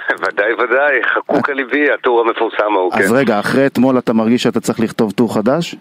ודאי 0.22 0.52
ודאי, 0.52 1.02
חקוק 1.14 1.50
על 1.50 1.56
ליבי, 1.56 1.90
הטור 1.90 2.20
המפורסם 2.20 2.72
ההוא, 2.76 2.92
כן. 2.92 2.98
אז 2.98 3.12
רגע, 3.12 3.40
אחרי 3.40 3.66
אתמול 3.66 3.98
אתה 3.98 4.12
מרגיש 4.12 4.42
שאתה 4.42 4.60
צריך 4.60 4.80
לכתוב 4.80 5.12
טור 5.12 5.34
חדש? 5.34 5.76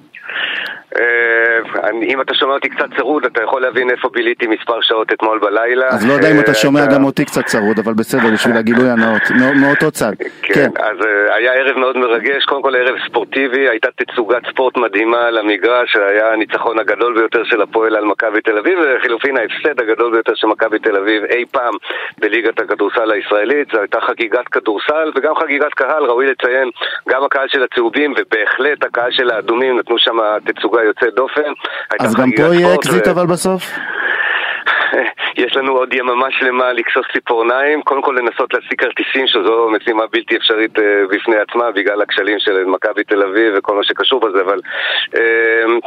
אה, 0.99 1.89
אם 2.03 2.21
אתה 2.21 2.33
שומע 2.33 2.53
אותי 2.53 2.69
קצת 2.69 2.85
צרוד, 2.97 3.25
אתה 3.25 3.43
יכול 3.43 3.61
להבין 3.61 3.89
איפה 3.89 4.09
ביליתי 4.13 4.47
מספר 4.47 4.81
שעות 4.81 5.13
אתמול 5.13 5.39
בלילה. 5.39 5.87
אז 5.87 6.07
לא 6.07 6.13
יודע 6.13 6.31
אם 6.31 6.39
אתה 6.39 6.51
אה, 6.51 6.55
שומע 6.55 6.85
גם 6.85 7.03
אותי 7.03 7.25
קצת 7.25 7.45
צרוד, 7.45 7.79
אבל 7.79 7.93
בסדר, 7.93 8.33
בשביל 8.33 8.57
הגילוי 8.57 8.89
הנאות, 8.89 9.21
מאותו 9.61 9.91
צד. 9.91 10.13
כן, 10.41 10.53
כן. 10.53 10.69
אז 10.83 10.97
אה, 11.05 11.35
היה 11.35 11.53
ערב 11.53 11.77
מאוד 11.77 11.97
מרגש, 11.97 12.45
קודם 12.45 12.61
כל 12.61 12.75
ערב 12.75 12.95
ספורטיבי, 13.07 13.69
הייתה 13.69 13.87
תצוגת 13.95 14.41
ספורט 14.49 14.77
מדהימה 14.77 15.21
על 15.27 15.37
המגרש, 15.37 15.95
היה 15.95 16.33
הניצחון 16.33 16.79
הגדול 16.79 17.13
ביותר 17.13 17.43
של 17.43 17.61
הפועל 17.61 17.95
על 17.95 18.05
מכבי 18.05 18.41
תל 18.41 18.57
אביב, 18.57 18.79
ולחילופין 18.81 19.37
ההפסד 19.37 19.81
הגדול 19.81 20.11
ביותר 20.11 20.35
של 20.35 20.47
מכבי 20.47 20.79
תל 20.79 20.95
אביב 20.95 21.23
אי 21.23 21.45
פעם 21.51 21.73
בליגת 22.17 22.59
הכדורסל 22.59 23.11
הישראלית, 23.11 23.67
זו 23.73 23.79
הייתה 23.79 24.01
חגיגת 24.01 24.47
כדורסל 24.47 25.11
וגם 25.15 25.35
חגיגת 25.35 25.73
קהל, 25.73 26.03
ראוי 26.03 26.25
לציין, 26.25 26.69
גם 27.09 27.23
הקהל 27.23 27.47
של 27.47 27.63
הצהובים 27.63 28.13
ובהחלט 28.17 28.83
הקהל 28.83 29.11
של 29.11 29.29
האדומים 29.29 29.79
נתנו 29.79 29.99
שם 29.99 30.17
תצוגה 30.45 30.84
יוצאת 30.85 31.13
דופן. 31.15 31.51
אז 31.99 32.15
גם 32.15 32.31
פה 32.31 32.55
יהיה 32.55 32.75
אקזיט 32.75 33.07
אבל 33.07 33.25
בסוף? 33.25 33.63
יש 35.43 35.55
לנו 35.55 35.71
עוד 35.71 35.93
יממה 35.93 36.27
שלמה 36.31 36.73
לכסוס 36.73 37.05
ציפורניים, 37.13 37.81
קודם 37.81 38.01
כל 38.01 38.15
לנסות 38.19 38.53
להשיג 38.53 38.81
כרטיסים 38.81 39.27
שזו 39.27 39.69
משימה 39.75 40.03
בלתי 40.11 40.37
אפשרית 40.37 40.77
אה, 40.77 40.81
בפני 41.09 41.35
עצמה 41.37 41.71
בגלל 41.71 42.01
הכשלים 42.01 42.39
של 42.39 42.65
מכבי 42.65 43.03
תל 43.03 43.21
אביב 43.23 43.53
וכל 43.57 43.75
מה 43.75 43.83
שקשור 43.83 44.19
בזה, 44.19 44.41
אבל 44.41 44.59
אה, 45.15 45.17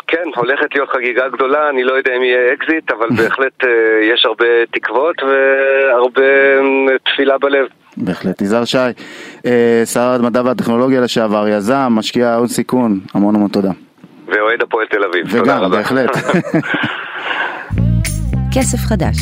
כן, 0.06 0.24
הולכת 0.36 0.74
להיות 0.74 0.88
חגיגה 0.90 1.28
גדולה, 1.28 1.70
אני 1.70 1.84
לא 1.84 1.92
יודע 1.92 2.16
אם 2.16 2.22
יהיה 2.22 2.52
אקזיט, 2.52 2.92
אבל 2.92 3.08
בהחלט 3.18 3.64
אה, 3.64 3.66
יש 4.02 4.24
הרבה 4.24 4.46
תקוות 4.70 5.16
והרבה 5.22 6.22
תפילה 7.04 7.38
בלב. 7.38 7.66
בהחלט. 7.96 8.40
יזהר 8.42 8.64
שי, 8.64 8.78
שר 9.84 10.16
המדע 10.20 10.42
והטכנולוגיה 10.44 11.00
לשעבר, 11.00 11.48
יזם, 11.48 11.88
משקיע 11.90 12.34
הון 12.34 12.46
סיכון, 12.46 13.00
המון 13.14 13.34
המון 13.34 13.48
תודה. 13.48 13.87
ואוהד 14.28 14.62
הפועל 14.62 14.86
תל 14.86 15.04
אביב. 15.04 15.26
וגם, 15.30 15.70
בהחלט. 15.70 16.10
כסף 18.54 18.78
חדש. 18.78 19.16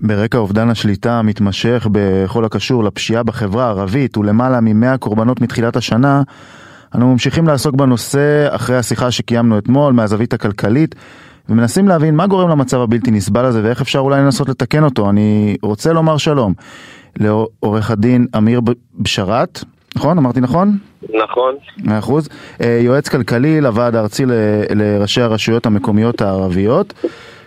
ברקע 0.00 0.38
אובדן 0.38 0.70
השליטה 0.70 1.18
המתמשך 1.18 1.86
בכל 1.92 2.44
הקשור 2.44 2.84
לפשיעה 2.84 3.22
בחברה 3.22 3.64
הערבית 3.64 4.16
ולמעלה 4.16 4.60
מ-100 4.60 4.98
קורבנות 4.98 5.40
מתחילת 5.40 5.76
השנה, 5.76 6.22
אנו 6.94 7.12
ממשיכים 7.12 7.46
לעסוק 7.46 7.74
בנושא 7.74 8.46
אחרי 8.50 8.76
השיחה 8.76 9.10
שקיימנו 9.10 9.58
אתמול 9.58 9.92
מהזווית 9.92 10.32
הכלכלית 10.32 10.94
ומנסים 11.48 11.88
להבין 11.88 12.16
מה 12.16 12.26
גורם 12.26 12.48
למצב 12.48 12.80
הבלתי 12.80 13.10
נסבל 13.10 13.44
הזה 13.44 13.64
ואיך 13.64 13.80
אפשר 13.80 13.98
אולי 13.98 14.20
לנסות 14.20 14.48
לתקן 14.48 14.84
אותו. 14.84 15.10
אני 15.10 15.56
רוצה 15.62 15.92
לומר 15.92 16.16
שלום 16.16 16.52
לעורך 17.16 17.90
הדין 17.90 18.26
אמיר 18.36 18.60
בשרת, 18.98 19.64
נכון? 19.96 20.18
אמרתי 20.18 20.40
נכון? 20.40 20.78
נכון. 21.14 21.54
מאה 21.78 21.98
אחוז. 21.98 22.28
אה, 22.60 22.78
יועץ 22.82 23.08
כלכלי 23.08 23.60
לוועד 23.60 23.94
הארצי 23.94 24.24
לראשי 24.74 25.20
הרשויות 25.20 25.66
המקומיות 25.66 26.20
הערביות. 26.22 26.94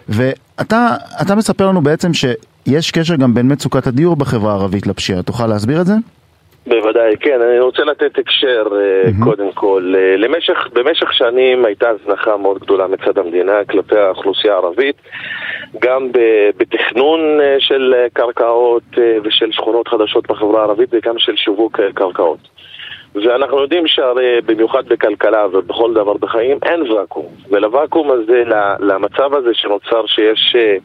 ואתה 0.09 1.35
מספר 1.37 1.67
לנו 1.67 1.81
בעצם 1.81 2.11
שיש 2.13 2.91
קשר 2.91 3.15
גם 3.15 3.33
בין 3.33 3.51
מצוקת 3.51 3.87
הדיור 3.87 4.15
בחברה 4.15 4.51
הערבית 4.51 4.87
לפשיעה. 4.87 5.21
תוכל 5.23 5.47
להסביר 5.47 5.81
את 5.81 5.85
זה? 5.85 5.95
בוודאי, 6.67 7.17
כן. 7.19 7.41
אני 7.41 7.59
רוצה 7.59 7.83
לתת 7.83 8.17
הקשר 8.17 8.63
mm-hmm. 8.67 9.23
קודם 9.23 9.51
כל. 9.51 9.93
אה, 9.97 10.17
למשך, 10.17 10.67
במשך 10.73 11.13
שנים 11.13 11.65
הייתה 11.65 11.89
הזנחה 11.89 12.37
מאוד 12.37 12.59
גדולה 12.59 12.87
מצד 12.87 13.17
המדינה 13.17 13.65
כלפי 13.69 13.97
האוכלוסייה 13.97 14.53
הערבית, 14.53 14.95
גם 15.79 16.11
בתכנון 16.57 17.19
של 17.59 17.93
קרקעות 18.13 18.83
ושל 19.23 19.51
שכונות 19.51 19.87
חדשות 19.87 20.31
בחברה 20.31 20.61
הערבית 20.61 20.89
וגם 20.91 21.19
של 21.19 21.35
שיווק 21.35 21.79
קרקעות. 21.93 22.39
ואנחנו 23.15 23.61
יודעים 23.61 23.87
שהרי 23.87 24.41
במיוחד 24.45 24.85
בכלכלה 24.87 25.47
ובכל 25.51 25.93
דבר 25.93 26.13
בחיים 26.13 26.57
אין 26.65 26.91
ואקום. 26.91 27.25
ולוואקום 27.49 28.11
הזה, 28.11 28.43
למצב 28.79 29.33
הזה 29.33 29.49
שנוצר 29.53 30.05
שיש 30.05 30.55
אה, 30.55 30.75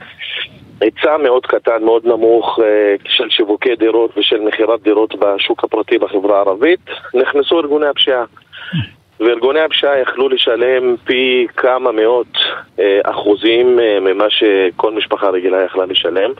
היצע 0.81 1.17
מאוד 1.17 1.47
קטן, 1.47 1.85
מאוד 1.85 2.07
נמוך 2.07 2.59
אה, 2.63 2.95
של 3.05 3.31
שיווקי 3.31 3.77
דירות 3.77 4.19
ושל 4.19 4.41
מכירת 4.41 4.83
דירות 4.83 5.15
בשוק 5.15 5.65
הפרטי 5.65 5.99
בחברה 5.99 6.37
הערבית, 6.37 6.81
נכנסו 7.15 7.61
ארגוני 7.61 7.87
הפשיעה. 7.87 8.25
וארגוני 9.21 9.61
הפשיעה 9.61 10.01
יכלו 10.01 10.29
לשלם 10.29 10.97
פי 11.05 11.47
כמה 11.57 11.93
מאות 11.93 12.33
אה, 12.79 13.01
אחוזים 13.05 13.79
ממה 14.01 14.25
שכל 14.29 14.93
משפחה 14.95 15.29
רגילה 15.29 15.65
יכלה 15.65 15.87
לשלם 15.87 16.31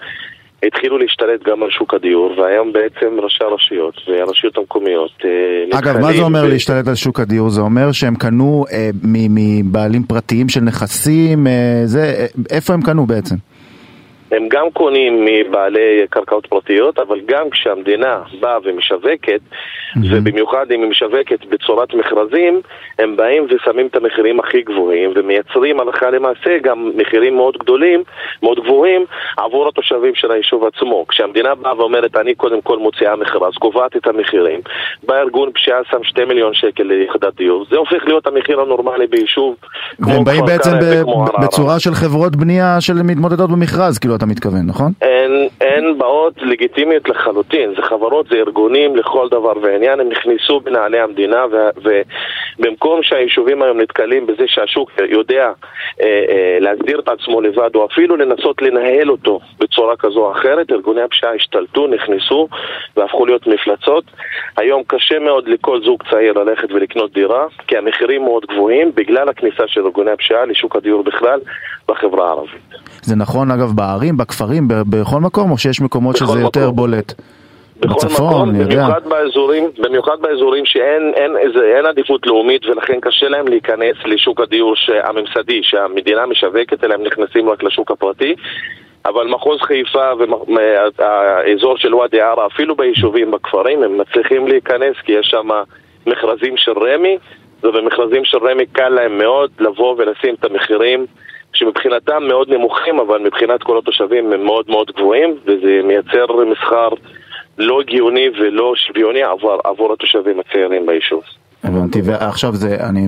התחילו 0.63 0.99
להשתלט 0.99 1.43
גם 1.43 1.63
על 1.63 1.71
שוק 1.71 1.95
הדיור, 1.95 2.35
והיום 2.39 2.73
בעצם 2.73 3.21
ראשי 3.21 3.45
הרשויות 3.45 3.95
והרשויות 4.09 4.59
המקומיות 4.59 5.11
אה, 5.25 5.79
אגב, 5.79 5.99
מה 5.99 6.13
זה 6.13 6.23
אומר 6.23 6.45
ב... 6.45 6.49
להשתלט 6.49 6.89
על 6.89 6.95
שוק 6.95 7.21
הדיור? 7.21 7.51
זה 7.51 7.61
אומר 7.61 7.93
שהם 7.93 8.15
קנו 8.15 8.65
אה, 8.73 8.91
מבעלים 9.05 10.03
פרטיים 10.03 10.49
של 10.49 10.61
נכסים, 10.61 11.47
אה, 11.47 11.83
זה, 11.85 12.03
אה, 12.19 12.27
איפה 12.51 12.75
הם 12.75 12.83
קנו 12.83 13.07
בעצם? 13.07 13.35
הם 14.33 14.49
גם 14.49 14.67
קונים 14.73 15.25
מבעלי 15.25 16.07
קרקעות 16.11 16.47
פרטיות, 16.47 16.99
אבל 16.99 17.21
גם 17.27 17.51
כשהמדינה 17.51 18.19
באה 18.41 18.59
ומשווקת, 18.65 19.41
mm-hmm. 19.41 20.01
ובמיוחד 20.11 20.67
אם 20.75 20.83
היא 20.83 20.91
משווקת 20.91 21.45
בצורת 21.45 21.95
מכרזים, 21.95 22.61
הם 22.99 23.17
באים 23.17 23.47
ושמים 23.51 23.87
את 23.87 23.97
המחירים 23.97 24.41
הכי 24.41 24.63
גבוהים, 24.63 25.13
ומייצרים 25.15 25.81
הלכה 25.81 26.11
למעשה 26.11 26.59
גם 26.63 26.91
מחירים 26.97 27.37
מאוד 27.37 27.57
גדולים, 27.59 28.03
מאוד 28.43 28.61
גבוהים, 28.65 29.05
עבור 29.37 29.69
התושבים 29.69 30.15
של 30.15 30.31
היישוב 30.31 30.65
עצמו. 30.65 31.07
כשהמדינה 31.09 31.55
באה 31.55 31.79
ואומרת, 31.79 32.17
אני 32.17 32.35
קודם 32.35 32.61
כל 32.61 32.79
מוציאה 32.79 33.17
מכרז, 33.17 33.55
קובעת 33.55 33.97
את 33.97 34.07
המחירים, 34.07 34.61
בא 35.07 35.15
ארגון 35.15 35.51
פשיעה 35.53 35.79
שם 35.91 36.05
2 36.05 36.29
מיליון 36.29 36.55
שקל 36.55 36.83
ליחידת 36.83 37.35
דיור, 37.37 37.67
זה 37.71 37.77
הופך 37.77 38.05
להיות 38.05 38.27
המחיר 38.27 38.61
הנורמלי 38.61 39.07
ביישוב 39.07 39.55
והם 39.99 40.25
באים 40.25 40.45
בעצם 40.47 40.71
בצורה 41.43 41.81
של 41.81 41.95
חברות 41.95 42.37
בנייה 42.37 42.81
של 42.81 42.95
מתמודדות 43.05 43.51
במכרז, 43.51 43.99
כאילו 43.99 44.16
אתה 44.17 44.27
מתכוון, 44.27 44.67
נכון? 44.67 44.93
אין, 45.03 45.49
אין 45.61 45.99
באות 45.99 46.35
לגיטימיות 46.43 47.09
לחלוטין, 47.09 47.71
זה 47.77 47.83
חברות, 47.83 48.27
זה 48.31 48.37
ארגונים 48.37 48.97
לכל 48.97 49.29
דבר 49.31 49.53
ועניין, 49.63 50.01
הם 50.01 50.09
נכנסו 50.09 50.61
בנעלי 50.61 51.01
המדינה 51.01 51.45
ובמקום 51.77 53.03
שהיישובים 53.03 53.63
היום 53.63 53.81
נתקלים 53.81 54.27
בזה 54.27 54.45
שהשוק 54.47 54.91
יודע 55.09 55.53
אה, 56.01 56.07
אה, 56.07 56.59
להגדיר 56.61 57.01
את 57.01 57.09
עצמו 57.09 57.41
לבד 57.41 57.71
או 57.75 57.87
אפילו 57.87 58.17
לנסות 58.17 58.63
לנהל 58.63 59.11
אותו 59.11 59.41
בצורה 59.59 59.97
כזו 59.97 60.21
או 60.21 60.33
אחרת, 60.33 60.71
ארגוני 60.71 61.03
הפשיעה 61.03 61.35
השתלטו, 61.35 61.87
נכנסו 61.87 62.49
והפכו 62.97 63.27
להיות 63.27 63.47
מפלצות. 63.47 64.05
היום 64.57 64.83
קשה 64.87 65.19
מאוד 65.19 65.49
לכל 65.49 65.81
זוג 65.85 66.03
צעיר 66.11 66.33
ללכת 66.33 66.73
ולקנות 66.73 67.13
דירה 67.13 67.47
כי 67.67 67.77
המחירים 67.77 68.25
מאוד 68.25 68.45
גבוהים 68.47 68.93
בגלל 68.95 69.29
הכניסה 69.29 69.63
של 69.67 69.81
ארגוני 69.81 70.11
הפשיעה 70.11 70.45
לשוק 70.45 70.77
הדיור 70.77 71.03
בכלל 71.05 71.41
בחברה 71.89 72.29
הערבית. 72.29 72.75
זה 73.03 73.17
נכון 73.17 73.51
אגב 73.51 73.73
בערים, 74.07 74.17
בכפרים, 74.17 74.69
בכל 74.69 75.21
מקום, 75.21 75.51
או 75.51 75.59
שיש 75.59 75.81
מקומות 75.81 76.17
שזה 76.17 76.27
מקום. 76.27 76.43
יותר 76.43 76.71
בולט? 76.71 77.13
בצפון, 77.81 78.49
אני 78.49 78.59
יודע. 78.59 78.75
במיוחד 78.75 79.09
באזורים, 79.09 79.71
במיוחד 79.79 80.17
באזורים 80.21 80.67
שאין 80.67 81.13
אין, 81.17 81.37
איזה, 81.37 81.77
אין 81.77 81.87
עדיפות 81.87 82.27
לאומית 82.27 82.67
ולכן 82.67 83.01
קשה 83.01 83.29
להם 83.29 83.49
להיכנס 83.49 83.97
לשוק 84.05 84.41
הדיור 84.41 84.75
הממסדי 85.05 85.61
שהמדינה 85.63 86.27
משווקת, 86.27 86.85
אלא 86.85 86.95
הם 86.95 87.03
נכנסים 87.03 87.49
רק 87.49 87.63
לשוק 87.63 87.91
הפרטי. 87.91 88.35
אבל 89.07 89.27
מחוז 89.27 89.61
חיפה 89.61 90.11
והאזור 90.99 91.77
של 91.77 91.95
ואדי 91.95 92.21
ערה, 92.21 92.47
אפילו 92.47 92.77
ביישובים, 92.77 93.31
בכפרים, 93.31 93.83
הם 93.83 93.99
מצליחים 93.99 94.49
להיכנס 94.49 94.97
כי 95.05 95.13
יש 95.13 95.27
שם 95.27 95.49
מכרזים 96.07 96.57
של 96.57 96.73
רמ"י, 96.79 97.19
ובמכרזים 97.63 98.25
של 98.25 98.39
רמ"י 98.39 98.67
קל 98.67 98.89
להם 98.89 99.19
מאוד 99.19 99.51
לבוא 99.61 99.95
ולשים 99.99 100.35
את 100.35 100.45
המחירים 100.45 101.07
שמבחינתם 101.57 102.23
מאוד 102.29 102.49
נמוכים, 102.49 103.01
אבל 103.01 103.19
מבחינת 103.19 103.63
כל 103.63 103.79
התושבים 103.79 104.33
הם 104.33 104.45
מאוד 104.45 104.65
מאוד 104.69 104.91
גבוהים, 104.97 105.31
וזה 105.45 105.81
מייצר 105.85 106.27
מסחר 106.53 106.89
לא 107.59 107.81
הגיוני 107.81 108.29
ולא 108.41 108.73
שוויוני 108.77 109.23
עבור, 109.23 109.59
עבור 109.65 109.93
התושבים 109.93 110.41
הצעירים 110.41 110.87
ביישוב. 110.87 111.23
הבנתי, 111.65 112.01
ועכשיו 112.05 112.53
זה, 112.55 112.77
אני, 112.81 113.07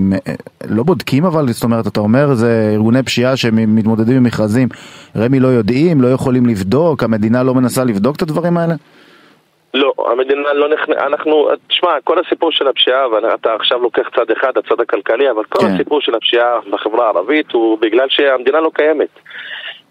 לא 0.71 0.83
בודקים 0.83 1.25
אבל, 1.25 1.49
זאת 1.49 1.65
אומרת, 1.65 1.87
אתה 1.87 2.01
אומר, 2.01 2.35
זה 2.35 2.71
ארגוני 2.75 3.03
פשיעה 3.03 3.37
שמתמודדים 3.37 4.17
עם 4.17 4.23
מכרזים, 4.23 4.69
רמ"י 5.17 5.41
לא 5.41 5.49
יודעים, 5.49 6.01
לא 6.01 6.09
יכולים 6.09 6.47
לבדוק, 6.47 7.03
המדינה 7.03 7.43
לא 7.43 7.55
מנסה 7.55 7.85
לבדוק 7.85 8.17
את 8.17 8.23
הדברים 8.23 8.57
האלה? 8.57 8.75
לא, 9.75 9.93
המדינה 10.07 10.53
לא 10.53 10.69
נכנס... 10.69 10.97
אנחנו... 10.97 11.49
תשמע, 11.69 12.01
כל 12.05 12.19
הסיפור 12.19 12.53
של 12.53 12.69
הפשיעה, 12.69 13.09
ואתה 13.09 13.55
עכשיו 13.55 13.83
לוקח 13.83 14.09
צד 14.17 14.31
אחד, 14.31 14.59
הצד 14.59 14.81
הכלכלי, 14.81 15.31
אבל 15.31 15.45
כל 15.45 15.59
כן. 15.59 15.75
הסיפור 15.75 16.01
של 16.01 16.15
הפשיעה 16.15 16.59
בחברה 16.71 17.05
הערבית 17.05 17.53
הוא 17.53 17.79
בגלל 17.79 18.07
שהמדינה 18.09 18.61
לא 18.61 18.71
קיימת. 18.75 19.09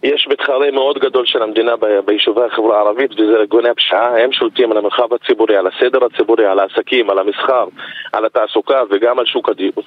יש 0.04 0.28
מתחרה 0.28 0.72
מאוד 0.72 1.00
גדול 1.00 1.26
של 1.26 1.42
המדינה 1.42 1.74
ביישובי 2.06 2.42
החברה 2.44 2.78
הערבית 2.78 3.12
וזה 3.12 3.38
ארגוני 3.38 3.70
הפשיעה, 3.70 4.24
הם 4.24 4.32
שולטים 4.32 4.72
על 4.72 4.78
המרחב 4.78 5.14
הציבורי, 5.14 5.56
על 5.56 5.68
הסדר 5.68 6.06
הציבורי, 6.06 6.46
על 6.46 6.60
העסקים, 6.60 7.10
על 7.10 7.20
המסחר, 7.20 7.66
על 8.14 8.26
התעסוקה 8.26 8.82
וגם 8.90 9.20
על 9.20 9.26
שוק 9.26 9.50
הדיור. 9.50 9.84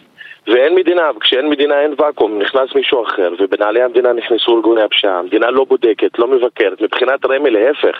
ואין 0.46 0.74
מדינה, 0.74 1.10
וכשאין 1.16 1.48
מדינה 1.48 1.80
אין 1.80 1.94
ואקום, 1.98 2.38
נכנס 2.38 2.74
מישהו 2.74 3.02
אחר, 3.02 3.32
ובנעלי 3.38 3.82
המדינה 3.82 4.12
נכנסו 4.12 4.56
ארגוני 4.56 4.82
הפשיעה, 4.82 5.18
המדינה 5.18 5.50
לא 5.50 5.64
בודקת, 5.64 6.18
לא 6.18 6.28
מבקרת, 6.28 6.80
מבחינת 6.80 7.24
רמ"י 7.24 7.50
להפך. 7.50 7.96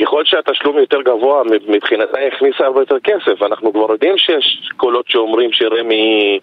ככל 0.00 0.24
שהתשלום 0.24 0.78
יותר 0.78 1.02
גבוה, 1.02 1.42
מבחינתה 1.68 2.18
הכניסה 2.20 2.64
הרבה 2.64 2.80
יותר 2.80 2.98
כסף. 3.04 3.42
אנחנו 3.42 3.72
כבר 3.72 3.92
יודעים 3.92 4.18
שיש 4.18 4.70
קולות 4.76 5.08
שאומרים 5.08 5.52
שרמ"י 5.52 6.38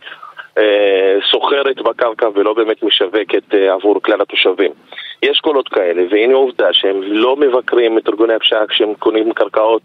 אה, 0.58 1.18
סוחרת 1.32 1.82
בקרקע 1.82 2.28
ולא 2.34 2.54
באמת 2.54 2.84
משווקת 2.84 3.56
אה, 3.56 3.74
עבור 3.74 4.02
כלל 4.02 4.22
התושבים. 4.22 4.72
יש 5.24 5.40
קולות 5.40 5.70
כאלה, 5.70 6.04
והנה 6.10 6.34
עובדה 6.34 6.74
שהם 6.74 7.02
לא 7.04 7.36
מבקרים 7.36 7.98
את 7.98 8.10
ארגוני 8.10 8.34
הפשיעה 8.34 8.68
כשהם 8.68 8.94
קונים 9.00 9.34
קרקעות 9.34 9.82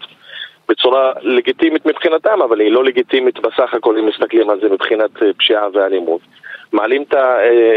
בצורה 0.70 1.12
לגיטימית 1.22 1.86
מבחינתם, 1.86 2.42
אבל 2.42 2.60
היא 2.60 2.72
לא 2.72 2.84
לגיטימית 2.84 3.38
בסך 3.38 3.74
הכל 3.74 3.98
אם 3.98 4.06
מסתכלים 4.06 4.50
על 4.50 4.60
זה 4.60 4.68
מבחינת 4.68 5.22
אה, 5.22 5.28
פשיעה 5.38 5.66
ואלימות. 5.74 6.20
מעלים 6.72 7.02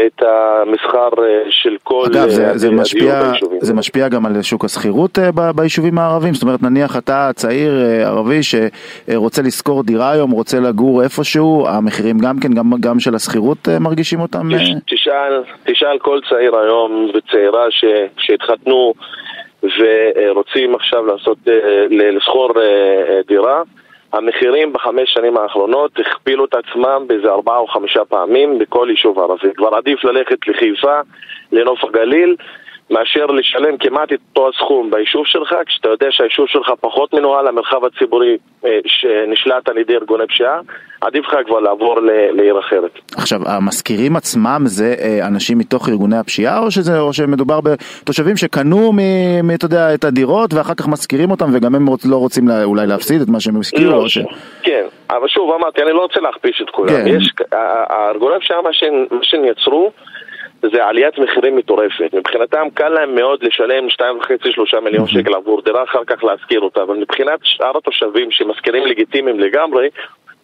את 0.06 0.22
המסחר 0.22 1.08
של 1.50 1.76
כל 1.82 2.04
אגב, 2.12 2.28
זה, 2.28 2.58
זה, 2.58 2.70
משפיע, 2.70 3.32
זה 3.60 3.74
משפיע 3.74 4.08
גם 4.08 4.26
על 4.26 4.42
שוק 4.42 4.64
השכירות 4.64 5.18
ביישובים 5.54 5.98
הערבים? 5.98 6.34
זאת 6.34 6.42
אומרת, 6.42 6.62
נניח 6.62 6.96
אתה 6.96 7.30
צעיר 7.34 7.72
ערבי 8.06 8.40
שרוצה 8.42 9.42
לשכור 9.42 9.82
דירה 9.82 10.10
היום, 10.10 10.30
רוצה 10.30 10.60
לגור 10.60 11.02
איפשהו, 11.02 11.66
המחירים 11.68 12.18
גם 12.18 12.40
כן, 12.40 12.54
גם, 12.54 12.70
גם 12.80 13.00
של 13.00 13.14
השכירות 13.14 13.68
מרגישים 13.80 14.20
אותם? 14.20 14.48
תשאל, 14.86 15.42
תשאל 15.64 15.98
כל 15.98 16.18
צעיר 16.28 16.56
היום 16.56 17.10
וצעירה 17.14 17.64
שהתחתנו 18.18 18.94
ורוצים 19.78 20.74
עכשיו 20.74 21.06
לעשות, 21.06 21.38
לשכור 21.90 22.52
דירה 23.26 23.62
המחירים 24.12 24.72
בחמש 24.72 25.12
שנים 25.12 25.36
האחרונות 25.36 25.90
הכפילו 25.98 26.44
את 26.44 26.54
עצמם 26.54 27.04
באיזה 27.06 27.28
ארבעה 27.28 27.58
או 27.58 27.66
חמישה 27.66 28.04
פעמים 28.04 28.58
בכל 28.58 28.86
יישוב 28.90 29.18
ערבי. 29.18 29.54
כבר 29.56 29.74
עדיף 29.76 30.04
ללכת 30.04 30.48
לחיפה, 30.48 31.00
לנוף 31.52 31.84
הגליל, 31.84 32.36
מאשר 32.90 33.26
לשלם 33.26 33.76
כמעט 33.76 34.12
את 34.12 34.18
אותו 34.28 34.48
הסכום 34.48 34.90
ביישוב 34.90 35.26
שלך, 35.26 35.54
כשאתה 35.66 35.88
יודע 35.88 36.06
שהיישוב 36.10 36.46
שלך 36.48 36.70
פחות 36.80 37.14
מנוהל, 37.14 37.46
המרחב 37.46 37.84
הציבורי 37.84 38.36
אה, 38.64 38.78
שנשלט 38.86 39.68
על 39.68 39.78
ידי 39.78 39.94
ארגוני 39.94 40.26
פשיעה, 40.26 40.60
עדיף 41.00 41.24
לך 41.26 41.34
כבר 41.46 41.60
לעבור 41.60 42.00
לעיר 42.32 42.60
אחרת. 42.60 42.90
עכשיו, 43.16 43.40
המשכירים 43.46 44.16
עצמם 44.16 44.62
זה 44.64 44.94
אה, 45.00 45.26
אנשים 45.26 45.58
מתוך 45.58 45.88
ארגוני 45.88 46.16
הפשיעה, 46.16 46.58
או, 46.58 46.70
שזה, 46.70 47.00
או 47.00 47.12
שמדובר 47.12 47.60
בתושבים 47.60 48.36
שקנו, 48.36 48.92
מ, 48.92 48.98
מ, 49.46 49.50
אתה 49.54 49.64
יודע, 49.64 49.94
את 49.94 50.04
הדירות 50.04 50.54
ואחר 50.54 50.74
כך 50.74 50.88
משכירים 50.88 51.30
אותם 51.30 51.46
וגם 51.52 51.74
הם 51.74 51.86
לא 52.04 52.16
רוצים 52.16 52.48
לה, 52.48 52.64
אולי 52.64 52.86
להפסיד 52.86 53.20
את 53.20 53.28
מה 53.28 53.40
שהם 53.40 53.60
השכירו? 53.60 53.92
לא, 53.92 54.08
ש... 54.08 54.18
כן, 54.62 54.84
אבל 55.10 55.28
שוב 55.28 55.52
אמרתי, 55.52 55.82
אני 55.82 55.92
לא 55.92 56.02
רוצה 56.02 56.20
להכפיש 56.20 56.62
את 56.62 56.70
כולם. 56.70 56.88
כן. 56.88 57.06
יש, 57.06 57.32
הארגוני 57.90 58.36
הפשיעה, 58.36 58.62
מה 58.62 58.72
שהם 59.22 59.44
יצרו, 59.44 59.92
זה 60.72 60.84
עליית 60.84 61.18
מחירים 61.18 61.56
מטורפת. 61.56 62.14
מבחינתם 62.14 62.66
קל 62.74 62.88
להם 62.88 63.14
מאוד 63.14 63.38
לשלם 63.42 63.86
2.5-3 63.86 64.80
מיליון 64.80 65.06
שקל 65.06 65.34
עבור 65.34 65.62
דירה, 65.64 65.82
אחר 65.82 66.04
כך 66.06 66.24
להשכיר 66.24 66.60
אותה, 66.60 66.82
אבל 66.82 66.96
מבחינת 66.96 67.40
שאר 67.42 67.78
התושבים 67.78 68.30
שמשכירים 68.30 68.86
לגיטימיים 68.86 69.40
לגמרי, 69.40 69.88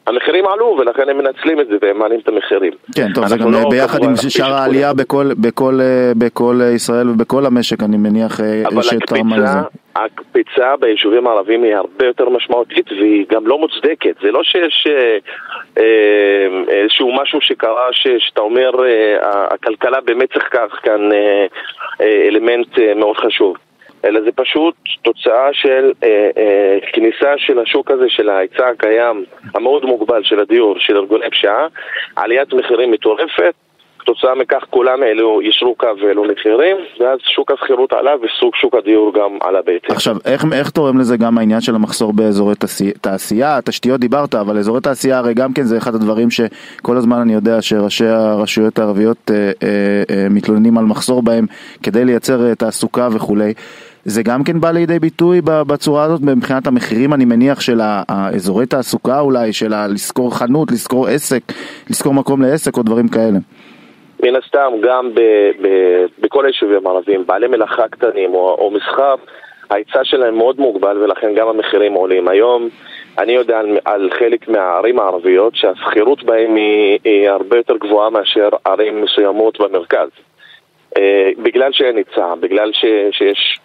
המחירים 0.07 0.45
עלו 0.47 0.77
ולכן 0.79 1.09
הם 1.09 1.19
מנצלים 1.19 1.61
את 1.61 1.67
זה 1.69 1.77
והם 1.83 1.99
מעלים 1.99 2.21
את 2.21 2.29
המחירים. 2.29 2.73
כן, 2.95 3.13
טוב, 3.15 3.27
זה 3.27 3.37
גם 3.37 3.53
לא 3.53 3.69
ביחד 3.71 4.05
עם 4.05 4.17
שאר 4.17 4.55
העלייה 4.55 4.95
בכל, 4.95 5.31
בכל, 5.39 5.79
אה, 5.81 6.13
בכל 6.19 6.61
ישראל 6.75 7.09
ובכל 7.09 7.47
המשק, 7.47 7.83
אני 7.83 7.97
מניח 7.97 8.41
אה, 8.41 8.83
שתרמה 8.83 9.39
לזה. 9.39 9.59
הקפיצה 9.97 10.77
ביישובים 10.77 11.27
הערביים 11.27 11.63
היא 11.63 11.75
הרבה 11.75 12.07
יותר 12.07 12.29
משמעותית 12.29 12.93
והיא 12.93 13.27
גם 13.29 13.47
לא 13.47 13.59
מוצדקת. 13.59 14.15
זה 14.23 14.31
לא 14.31 14.43
שיש 14.43 14.87
אה, 14.91 15.19
אה, 15.79 16.75
איזשהו 16.75 17.13
משהו 17.23 17.41
שקרה 17.41 17.93
ש, 17.93 18.07
שאתה 18.19 18.41
אומר 18.41 18.71
אה, 18.85 19.47
הכלכלה 19.51 20.01
באמת 20.01 20.33
צריכה 20.33 20.69
כאן 20.83 21.13
אה, 21.13 21.47
אה, 22.01 22.29
אלמנט 22.29 22.79
אה, 22.79 22.95
מאוד 22.95 23.17
חשוב. 23.17 23.57
אלא 24.05 24.21
זה 24.21 24.33
פשוט 24.33 24.75
תוצאה 25.03 25.49
של 25.53 25.93
אה, 26.05 26.31
אה, 26.37 26.79
כניסה 26.93 27.35
של 27.37 27.59
השוק 27.59 27.91
הזה, 27.91 28.05
של 28.09 28.29
ההיצע 28.29 28.69
הקיים, 28.69 29.25
המאוד 29.55 29.85
מוגבל 29.85 30.23
של 30.25 30.41
הדיור, 30.41 30.75
של 30.79 30.97
ארגוני 30.97 31.31
פשיעה, 31.31 31.67
עליית 32.17 32.53
מחירים 32.53 32.91
מטורפת, 32.91 33.55
כתוצאה 34.01 34.35
מכך 34.35 34.65
כולם 34.71 35.03
העלו, 35.03 35.43
ישרו 35.43 35.75
קו 35.75 35.89
והעלו 36.03 36.25
מחירים, 36.33 36.77
ואז 37.01 37.19
שוק 37.35 37.53
השכירות 37.53 37.93
עלה 37.93 38.11
וסוג 38.17 38.55
שוק 38.57 38.75
הדיור 38.75 39.13
גם 39.15 39.39
עלה 39.41 39.63
בהתאם. 39.63 39.95
עכשיו, 39.95 40.17
איך, 40.25 40.45
איך 40.53 40.71
תורם 40.71 40.99
לזה 40.99 41.17
גם 41.17 41.39
העניין 41.39 41.61
של 41.61 41.75
המחסור 41.75 42.13
באזורי 42.13 42.55
תעשייה? 43.01 43.59
תשתיות 43.65 44.01
דיברת, 44.01 44.35
אבל 44.35 44.59
אזורי 44.59 44.81
תעשייה 44.81 45.19
הרי 45.19 45.35
גם 45.35 45.53
כן 45.53 45.63
זה 45.63 45.79
אחד 45.79 45.95
הדברים 45.95 46.29
שכל 46.31 46.97
הזמן 46.97 47.17
אני 47.17 47.35
יודע 47.35 47.63
שראשי 47.63 48.07
הרשויות 48.07 48.79
הערביות 48.79 49.31
אה, 49.31 49.37
אה, 49.37 50.03
אה, 50.11 50.27
מתלוננים 50.31 50.79
על 50.79 50.85
מחסור 50.85 51.23
בהם 51.23 51.47
כדי 51.83 52.05
לייצר 52.05 52.49
אה, 52.49 52.55
תעסוקה 52.55 53.09
וכולי. 53.13 53.55
זה 54.05 54.23
גם 54.23 54.45
כן 54.45 54.61
בא 54.61 54.71
לידי 54.71 54.99
ביטוי 54.99 55.41
בצורה 55.45 56.05
הזאת 56.05 56.21
מבחינת 56.21 56.67
המחירים 56.67 57.15
אני 57.15 57.25
מניח 57.25 57.61
של 57.61 57.81
האזורי 57.83 58.67
תעסוקה 58.67 59.21
אולי, 59.21 59.53
של 59.53 59.87
לשכור 59.87 60.37
חנות, 60.37 60.73
לשכור 60.73 61.09
עסק, 61.09 61.43
לשכור 61.91 62.15
מקום 62.15 62.43
לעסק 62.43 62.77
או 62.77 62.83
דברים 62.83 63.09
כאלה. 63.09 63.39
מן 64.23 64.37
הסתם 64.37 64.73
גם 64.81 65.15
ב, 65.15 65.21
ב, 65.63 65.69
בכל 66.19 66.45
היישובים 66.45 66.87
הערביים, 66.87 67.27
בעלי 67.27 67.47
מלאכה 67.47 67.89
קטנים 67.89 68.35
או, 68.35 68.57
או 68.59 68.71
מסחר, 68.71 69.15
ההיצע 69.71 70.05
שלהם 70.05 70.39
מאוד 70.39 70.61
מוגבל 70.61 70.99
ולכן 70.99 71.35
גם 71.35 71.49
המחירים 71.49 71.93
עולים. 71.93 72.29
היום 72.29 72.69
אני 73.19 73.33
יודע 73.33 73.59
על, 73.59 73.79
על 73.85 74.11
חלק 74.19 74.49
מהערים 74.49 74.99
הערביות 74.99 75.57
שהשכירות 75.57 76.23
בהם 76.23 76.57
היא, 76.57 76.99
היא 77.05 77.31
הרבה 77.31 77.57
יותר 77.57 77.77
גבוהה 77.77 78.11
מאשר 78.11 78.49
ערים 78.65 79.03
מסוימות 79.03 79.61
במרכז. 79.61 80.09
אה, 81.01 81.31
בגלל 81.43 81.73
שאין 81.73 81.97
היצע, 81.97 82.35
בגלל 82.41 82.71
ש, 82.73 82.85
שיש 83.11 83.61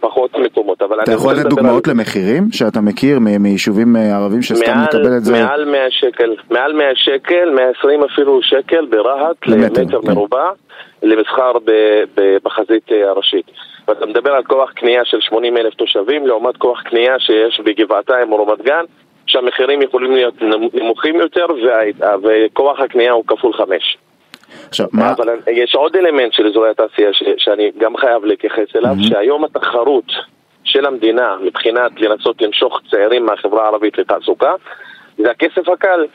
פחות 0.00 0.38
מקומות. 0.38 0.82
אבל 0.82 1.00
אתה 1.00 1.12
יכול 1.12 1.34
לתת 1.34 1.46
דוגמאות 1.46 1.88
על... 1.88 1.94
למחירים 1.94 2.42
שאתה 2.52 2.80
מכיר 2.80 3.18
מיישובים 3.18 3.96
אה, 3.96 4.16
ערבים 4.16 4.42
שסתם 4.42 4.70
מעל, 4.70 4.84
מקבל 4.84 5.16
את 5.16 5.24
זה? 5.24 5.32
מעל 5.32 5.64
100 5.64 5.80
שקל, 5.90 6.34
מעל 6.50 6.72
100 6.72 6.86
שקל, 6.94 7.50
120 7.56 8.04
אפילו 8.04 8.42
שקל 8.42 8.86
ברהט 8.86 9.46
למטר, 9.46 9.84
כן. 10.02 10.10
מרובע 10.10 10.50
למסחר 11.02 11.52
ב, 11.64 11.70
ב, 12.16 12.36
בחזית 12.44 12.92
אה, 12.92 13.10
הראשית. 13.10 13.50
ואתה 13.88 14.06
מדבר 14.06 14.32
על 14.32 14.42
כוח 14.44 14.70
קנייה 14.70 15.04
של 15.04 15.20
80 15.20 15.56
אלף 15.56 15.74
תושבים 15.74 16.26
לעומת 16.26 16.56
כוח 16.56 16.82
קנייה 16.82 17.18
שיש 17.18 17.60
בגבעתיים 17.64 18.32
או 18.32 18.46
רמת 18.46 18.62
גן 18.62 18.84
שהמחירים 19.26 19.82
יכולים 19.82 20.12
להיות 20.12 20.34
נמוכים 20.74 21.14
יותר 21.14 21.46
וכוח 22.22 22.80
הקנייה 22.80 23.12
הוא 23.12 23.24
כפול 23.26 23.52
חמש. 23.52 23.98
עכשיו, 24.68 24.86
מה... 24.92 25.12
אבל 25.12 25.28
יש 25.46 25.74
עוד 25.74 25.96
אלמנט 25.96 26.32
של 26.32 26.46
אזורי 26.46 26.70
התעשייה 26.70 27.12
ש, 27.12 27.22
שאני 27.38 27.70
גם 27.78 27.96
חייב 27.96 28.24
להתייחס 28.24 28.76
אליו, 28.76 28.92
mm-hmm. 28.92 29.08
שהיום 29.08 29.44
התחרות 29.44 30.12
של 30.64 30.86
המדינה 30.86 31.36
מבחינת 31.42 32.00
לנסות 32.00 32.42
למשוך 32.42 32.80
צעירים 32.90 33.26
מהחברה 33.26 33.64
הערבית 33.64 33.98
לתעסוקה, 33.98 34.54
זה 35.18 35.30
הכסף 35.30 35.68
הקל. 35.68 36.06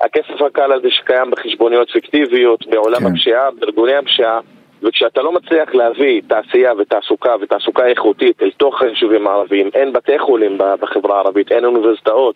הכסף 0.00 0.42
הקל 0.42 0.72
הזה 0.72 0.88
שקיים 0.90 1.30
בחשבוניות 1.30 1.90
פיקטיביות, 1.90 2.66
בעולם 2.66 3.00
כן. 3.00 3.06
הפשיעה, 3.06 3.50
בארגוני 3.50 3.94
הפשיעה, 3.94 4.40
וכשאתה 4.82 5.22
לא 5.22 5.32
מצליח 5.32 5.74
להביא 5.74 6.22
תעשייה 6.28 6.72
ותעסוקה 6.78 7.34
ותעסוקה 7.40 7.86
איכותית 7.86 8.42
אל 8.42 8.50
תוך 8.50 8.82
היישובים 8.82 9.26
הערביים, 9.26 9.70
אין 9.74 9.92
בתי 9.92 10.18
חולים 10.18 10.58
בחברה 10.80 11.16
הערבית, 11.16 11.52
אין 11.52 11.64
אוניברסיטאות, 11.64 12.34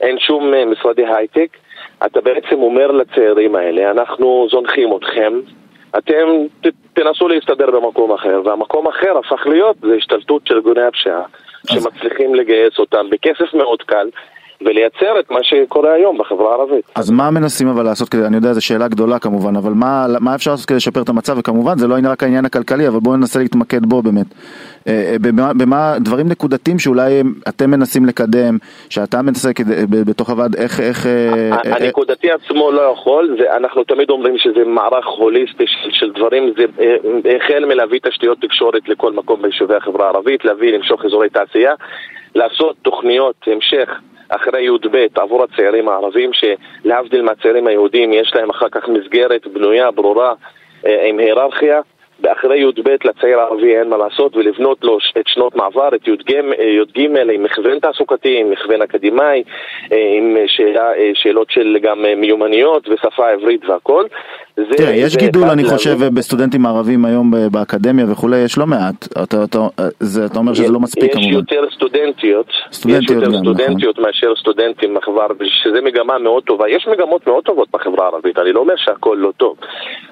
אין 0.00 0.18
שום 0.18 0.54
אה, 0.54 0.64
משרדי 0.64 1.06
הייטק, 1.06 1.56
אתה 2.06 2.20
בעצם 2.20 2.62
אומר 2.62 2.90
לצעירים 2.90 3.56
האלה, 3.56 3.90
אנחנו 3.90 4.46
זונחים 4.50 4.96
אתכם, 4.96 5.32
אתם 5.98 6.26
ת, 6.60 6.66
תנסו 6.92 7.28
להסתדר 7.28 7.70
במקום 7.70 8.12
אחר, 8.12 8.40
והמקום 8.44 8.88
אחר 8.88 9.18
הפך 9.18 9.46
להיות 9.46 9.76
זה 9.80 9.94
השתלטות 9.94 10.46
של 10.46 10.54
ארגוני 10.54 10.82
הפשיעה, 10.82 11.22
שמצליחים 11.66 12.34
לגייס 12.34 12.78
אותם 12.78 13.10
בכסף 13.10 13.54
מאוד 13.54 13.82
קל. 13.82 14.08
ולייצר 14.60 15.20
את 15.20 15.30
מה 15.30 15.38
שקורה 15.42 15.92
היום 15.92 16.18
בחברה 16.18 16.50
הערבית. 16.50 16.84
אז 16.94 17.10
מה 17.10 17.30
מנסים 17.30 17.68
אבל 17.68 17.84
לעשות 17.84 18.08
כדי, 18.08 18.26
אני 18.26 18.36
יודע 18.36 18.52
זו 18.52 18.66
שאלה 18.66 18.88
גדולה 18.88 19.18
כמובן, 19.18 19.56
אבל 19.56 19.72
מה, 19.72 20.06
מה 20.20 20.34
אפשר 20.34 20.50
לעשות 20.50 20.66
כדי 20.66 20.76
לשפר 20.76 21.02
את 21.02 21.08
המצב, 21.08 21.38
וכמובן 21.38 21.78
זה 21.78 21.86
לא 21.86 21.94
רק 22.10 22.22
העניין 22.22 22.44
הכלכלי, 22.44 22.88
אבל 22.88 23.00
בואו 23.00 23.16
ננסה 23.16 23.38
להתמקד 23.38 23.86
בו 23.86 24.02
באמת. 24.02 24.26
אה, 24.88 24.92
אה, 25.12 25.16
במה, 25.20 25.52
במה 25.54 25.96
דברים 26.00 26.28
נקודתיים 26.28 26.78
שאולי 26.78 27.22
אתם 27.48 27.70
מנסים 27.70 28.06
לקדם, 28.06 28.58
שאתה 28.90 29.22
מנסה 29.22 29.50
בתוך 30.06 30.30
הוועד, 30.30 30.56
איך... 30.56 30.80
איך 30.80 31.06
אה, 31.06 31.76
הנקודתי 31.76 32.30
עצמו 32.30 32.72
לא 32.72 32.80
יכול, 32.80 33.36
זה, 33.40 33.56
אנחנו 33.56 33.84
תמיד 33.84 34.10
אומרים 34.10 34.38
שזה 34.38 34.64
מערך 34.64 35.06
הוליסטי 35.06 35.64
של, 35.66 35.90
של 35.92 36.12
דברים, 36.12 36.52
זה 36.56 36.64
החל 37.36 37.64
מלהביא 37.64 38.00
תשתיות 38.02 38.38
תקשורת 38.40 38.88
לכל 38.88 39.12
מקום 39.12 39.42
ביישובי 39.42 39.74
החברה 39.74 40.06
הערבית, 40.06 40.44
להביא, 40.44 40.72
למשוך 40.72 41.04
אזורי 41.04 41.28
תעשייה. 41.28 41.74
לעשות 42.34 42.76
תוכניות 42.82 43.36
המשך 43.46 44.00
אחרי 44.28 44.62
י"ב 44.62 45.06
עבור 45.14 45.44
הצעירים 45.44 45.88
הערבים, 45.88 46.30
שלהבדיל 46.32 47.22
מהצעירים 47.22 47.66
היהודים 47.66 48.12
יש 48.12 48.32
להם 48.34 48.50
אחר 48.50 48.68
כך 48.68 48.88
מסגרת 48.88 49.46
בנויה, 49.46 49.90
ברורה, 49.90 50.34
אה, 50.86 51.08
עם 51.08 51.18
היררכיה. 51.18 51.80
באחרי 52.20 52.58
י"ב 52.58 52.88
לצעיר 53.04 53.40
הערבי 53.40 53.76
אין 53.76 53.88
מה 53.88 53.96
לעשות 53.96 54.36
ולבנות 54.36 54.78
לו 54.82 54.98
את 55.20 55.26
שנות 55.26 55.56
מעבר, 55.56 55.88
את 55.94 56.08
י"ג 56.08 56.32
עם 56.98 57.42
מכוון 57.42 57.78
תעסוקתי, 57.78 58.40
עם 58.40 58.50
מכוון 58.50 58.82
אקדמאי, 58.82 59.42
אה, 59.92 60.12
עם 60.16 60.36
שאלה, 60.46 60.94
אה, 60.94 61.10
שאלות 61.14 61.50
של 61.50 61.76
גם 61.82 62.04
מיומנויות 62.16 62.88
ושפה 62.88 63.28
עברית 63.30 63.64
והכל. 63.68 64.04
תראה, 64.76 64.94
יש 64.94 65.16
גידול, 65.16 65.48
אני 65.48 65.64
חושב, 65.64 65.96
בסטודנטים 66.14 66.66
ערבים 66.66 67.04
היום 67.04 67.30
באקדמיה 67.52 68.04
וכולי, 68.12 68.38
יש 68.38 68.58
לא 68.58 68.66
מעט. 68.66 69.06
אתה, 69.24 69.44
אתה, 69.44 69.58
זה, 70.00 70.26
אתה 70.26 70.38
אומר 70.38 70.54
שזה 70.54 70.72
לא 70.72 70.80
מספיק 70.80 71.12
כמובן. 71.12 71.28
יש 71.28 71.34
יותר 71.34 71.62
סטודנטיות, 71.74 72.46
סטודנטיות, 72.72 73.10
יש 73.10 73.10
יותר 73.10 73.26
גם, 73.26 73.40
סטודנטיות 73.40 73.98
נכון. 73.98 74.04
מאשר 74.06 74.32
סטודנטים 74.40 74.94
בחברה 74.94 75.22
הערבית, 75.22 75.48
שזה 75.62 75.80
מגמה 75.80 76.18
מאוד 76.18 76.42
טובה. 76.42 76.68
יש 76.68 76.88
מגמות 76.88 77.26
מאוד 77.26 77.44
טובות 77.44 77.68
בחברה 77.70 78.04
הערבית, 78.04 78.38
אני 78.38 78.52
לא 78.52 78.60
אומר 78.60 78.74
שהכל 78.76 79.16
לא 79.20 79.32
טוב, 79.36 79.56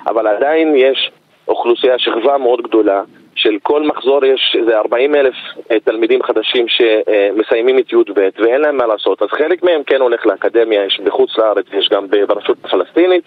אבל 0.07 0.27
עדיין 0.27 0.75
יש 0.77 1.11
אוכלוסייה, 1.49 1.99
שכבה 1.99 2.39
מאוד 2.39 2.63
גדולה, 2.63 3.03
של 3.35 3.57
כל 3.63 3.83
מחזור 3.83 4.25
יש 4.25 4.57
איזה 4.61 4.79
40 4.79 5.15
אלף 5.15 5.35
אה, 5.71 5.81
תלמידים 5.81 6.23
חדשים 6.23 6.67
שמסיימים 6.69 7.79
את 7.79 7.93
י"ב 7.93 8.29
ואין 8.39 8.61
להם 8.61 8.77
מה 8.77 8.87
לעשות, 8.87 9.23
אז 9.23 9.29
חלק 9.29 9.63
מהם 9.63 9.83
כן 9.83 10.01
הולך 10.01 10.27
לאקדמיה, 10.27 10.85
יש 10.85 11.01
בחוץ 11.05 11.39
לארץ, 11.39 11.67
יש 11.73 11.89
גם 11.93 12.07
ברשות 12.29 12.57
הפלסטינית, 12.65 13.25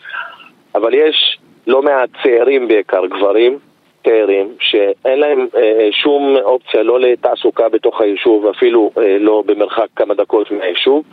אבל 0.76 0.94
יש 0.94 1.38
לא 1.68 1.82
מעט 1.82 2.10
צעירים 2.24 2.68
בעיקר, 2.68 3.06
גברים, 3.06 3.60
צעירים, 4.04 4.56
שאין 4.60 5.20
להם 5.20 5.48
אה, 5.58 5.90
שום 5.92 6.36
אופציה 6.44 6.84
לא 6.84 7.00
לתעסוקה 7.00 7.70
בתוך 7.70 8.02
היישוב, 8.02 8.48
אפילו 8.48 8.92
אה, 8.98 9.18
לא 9.20 9.44
במרחק 9.46 9.88
כמה 9.96 10.14
דקות 10.14 10.52
מהיישוב. 10.52 11.04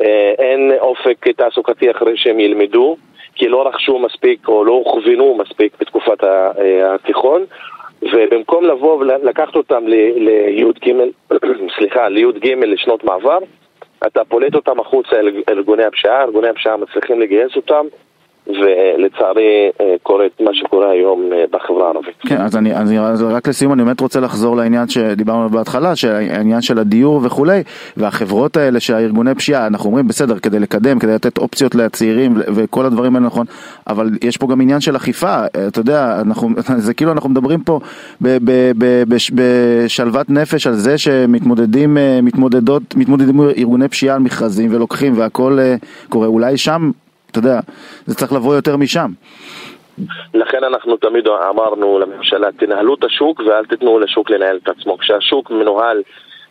אה, 0.00 0.32
אין 0.38 0.72
אופק 0.80 1.28
תעסוקתי 1.28 1.90
אחרי 1.90 2.16
שהם 2.16 2.40
ילמדו. 2.40 2.96
כי 3.38 3.48
לא 3.48 3.68
רכשו 3.68 3.98
מספיק 3.98 4.48
או 4.48 4.64
לא 4.64 4.72
הוכוונו 4.72 5.38
מספיק 5.38 5.72
בתקופת 5.80 6.24
אה, 6.24 6.94
התיכון 6.94 7.44
ובמקום 8.02 8.64
לבוא 8.64 8.98
ולקחת 8.98 9.56
אותם 9.56 9.86
לי"ג, 9.86 10.92
סליחה, 11.78 12.08
לי"ג 12.08 12.48
לשנות 12.66 13.04
מעבר, 13.04 13.38
אתה 14.06 14.24
פולט 14.24 14.54
אותם 14.54 14.80
החוצה 14.80 15.16
אל 15.16 15.42
ארגוני 15.48 15.84
הפשיעה, 15.84 16.22
ארגוני 16.22 16.48
הפשיעה 16.48 16.76
מצליחים 16.76 17.20
לגייס 17.20 17.56
אותם 17.56 17.86
ולצערי 18.48 19.70
אה, 19.80 19.94
קורה 20.02 20.26
את 20.26 20.40
מה 20.40 20.50
שקורה 20.54 20.90
היום 20.90 21.30
אה, 21.32 21.44
בחברה 21.50 21.86
הערבית. 21.86 22.14
כן, 22.20 22.36
אז 22.40 22.56
אני, 22.56 22.74
אני 22.74 22.98
רק 23.30 23.48
לסיום 23.48 23.72
אני 23.72 23.84
באמת 23.84 24.00
רוצה 24.00 24.20
לחזור 24.20 24.56
לעניין 24.56 24.88
שדיברנו 24.88 25.48
בהתחלה, 25.48 25.92
העניין 26.30 26.60
של 26.60 26.78
הדיור 26.78 27.20
וכולי, 27.24 27.62
והחברות 27.96 28.56
האלה 28.56 28.80
שהארגוני 28.80 29.34
פשיעה, 29.34 29.66
אנחנו 29.66 29.86
אומרים 29.86 30.08
בסדר, 30.08 30.38
כדי 30.38 30.58
לקדם, 30.58 30.98
כדי 30.98 31.14
לתת 31.14 31.38
אופציות 31.38 31.74
לצעירים 31.74 32.32
וכל 32.36 32.86
הדברים 32.86 33.16
האלה 33.16 33.26
נכון, 33.26 33.46
אבל 33.86 34.10
יש 34.22 34.36
פה 34.36 34.46
גם 34.46 34.60
עניין 34.60 34.80
של 34.80 34.96
אכיפה, 34.96 35.36
אתה 35.68 35.80
יודע, 35.80 36.20
אנחנו, 36.26 36.48
זה 36.86 36.94
כאילו 36.94 37.12
אנחנו 37.12 37.30
מדברים 37.30 37.60
פה 37.60 37.80
בשלוות 39.84 40.30
נפש 40.30 40.66
על 40.66 40.74
זה 40.74 40.98
שמתמודדים, 40.98 41.98
אה, 41.98 42.20
מתמודדות, 42.22 42.82
מתמודדים 42.96 43.40
ארגוני 43.40 43.88
פשיעה 43.88 44.14
על 44.16 44.22
מכרזים 44.22 44.74
ולוקחים 44.74 45.12
והכל 45.16 45.58
קורה, 46.08 46.26
אולי 46.26 46.56
שם 46.56 46.90
אתה 47.30 47.38
יודע, 47.38 47.60
זה 48.06 48.14
צריך 48.14 48.32
לבוא 48.32 48.54
יותר 48.54 48.76
משם. 48.76 49.10
לכן 50.34 50.64
אנחנו 50.64 50.96
תמיד 50.96 51.28
אמרנו 51.28 51.98
לממשלה, 51.98 52.52
תנהלו 52.52 52.94
את 52.94 53.04
השוק 53.04 53.40
ואל 53.40 53.64
תיתנו 53.64 53.98
לשוק 53.98 54.30
לנהל 54.30 54.58
את 54.62 54.68
עצמו. 54.68 54.98
כשהשוק 54.98 55.50
מנוהל 55.50 56.02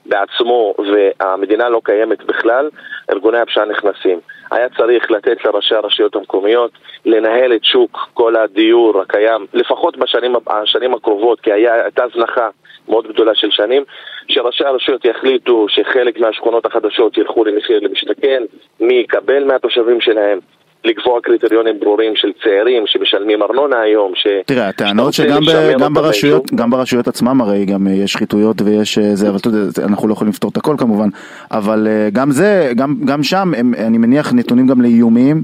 בעצמו 0.05 0.73
והמדינה 0.77 1.69
לא 1.69 1.81
קיימת 1.83 2.23
בכלל, 2.23 2.69
ארגוני 3.11 3.39
הפשיעה 3.39 3.65
נכנסים. 3.65 4.19
היה 4.51 4.69
צריך 4.69 5.11
לתת 5.11 5.45
לראשי 5.45 5.75
הרשויות 5.75 6.15
המקומיות 6.15 6.71
לנהל 7.05 7.55
את 7.55 7.63
שוק 7.63 8.09
כל 8.13 8.35
הדיור 8.35 9.01
הקיים, 9.01 9.45
לפחות 9.53 9.97
בשנים 9.97 10.35
השנים 10.47 10.93
הקרובות, 10.93 11.41
כי 11.41 11.51
היה, 11.51 11.83
הייתה 11.83 12.03
הזנחה 12.03 12.49
מאוד 12.89 13.07
גדולה 13.07 13.35
של 13.35 13.51
שנים, 13.51 13.83
שראשי 14.27 14.65
הרשויות 14.65 15.05
יחליטו 15.05 15.65
שחלק 15.69 16.19
מהשכונות 16.19 16.65
החדשות 16.65 17.17
ילכו 17.17 17.45
למחיר 17.45 17.79
למשתכן, 17.79 18.43
מי 18.79 18.93
יקבל 18.93 19.43
מהתושבים 19.43 20.01
שלהם, 20.01 20.39
לקבוע 20.87 21.21
קריטריונים 21.21 21.79
ברורים 21.79 22.15
של 22.15 22.31
צעירים 22.43 22.83
שמשלמים 22.87 23.43
ארנונה 23.43 23.81
היום. 23.81 24.11
ש... 24.15 24.27
תראה, 24.45 24.67
הטענות 24.67 25.13
שגם 25.13 25.41
ב, 25.45 25.79
גם 25.79 25.93
ברשויות, 25.93 26.53
גם 26.53 26.69
ברשויות 26.69 27.07
עצמם 27.07 27.41
הרי 27.41 27.65
גם 27.65 27.87
יש 27.87 28.13
שחיתויות 28.13 28.61
ויש 28.61 28.97
אה, 28.97 29.15
זה, 29.15 29.29
אבל 29.29 29.37
אתה 29.37 29.47
יודע, 29.47 29.83
אנחנו 29.83 30.07
לא 30.07 30.13
יכולים 30.13 30.31
לפתור 30.31 30.51
את 30.51 30.57
הכל 30.57 30.75
כמובן, 30.77 31.09
אבל 31.51 31.87
אה, 31.89 32.09
גם 32.13 32.31
זה, 32.31 32.71
גם, 32.75 32.95
גם 33.05 33.23
שם, 33.23 33.53
הם, 33.57 33.73
אני 33.87 33.97
מניח 33.97 34.33
נתונים 34.33 34.67
גם 34.67 34.81
לאיומים. 34.81 35.43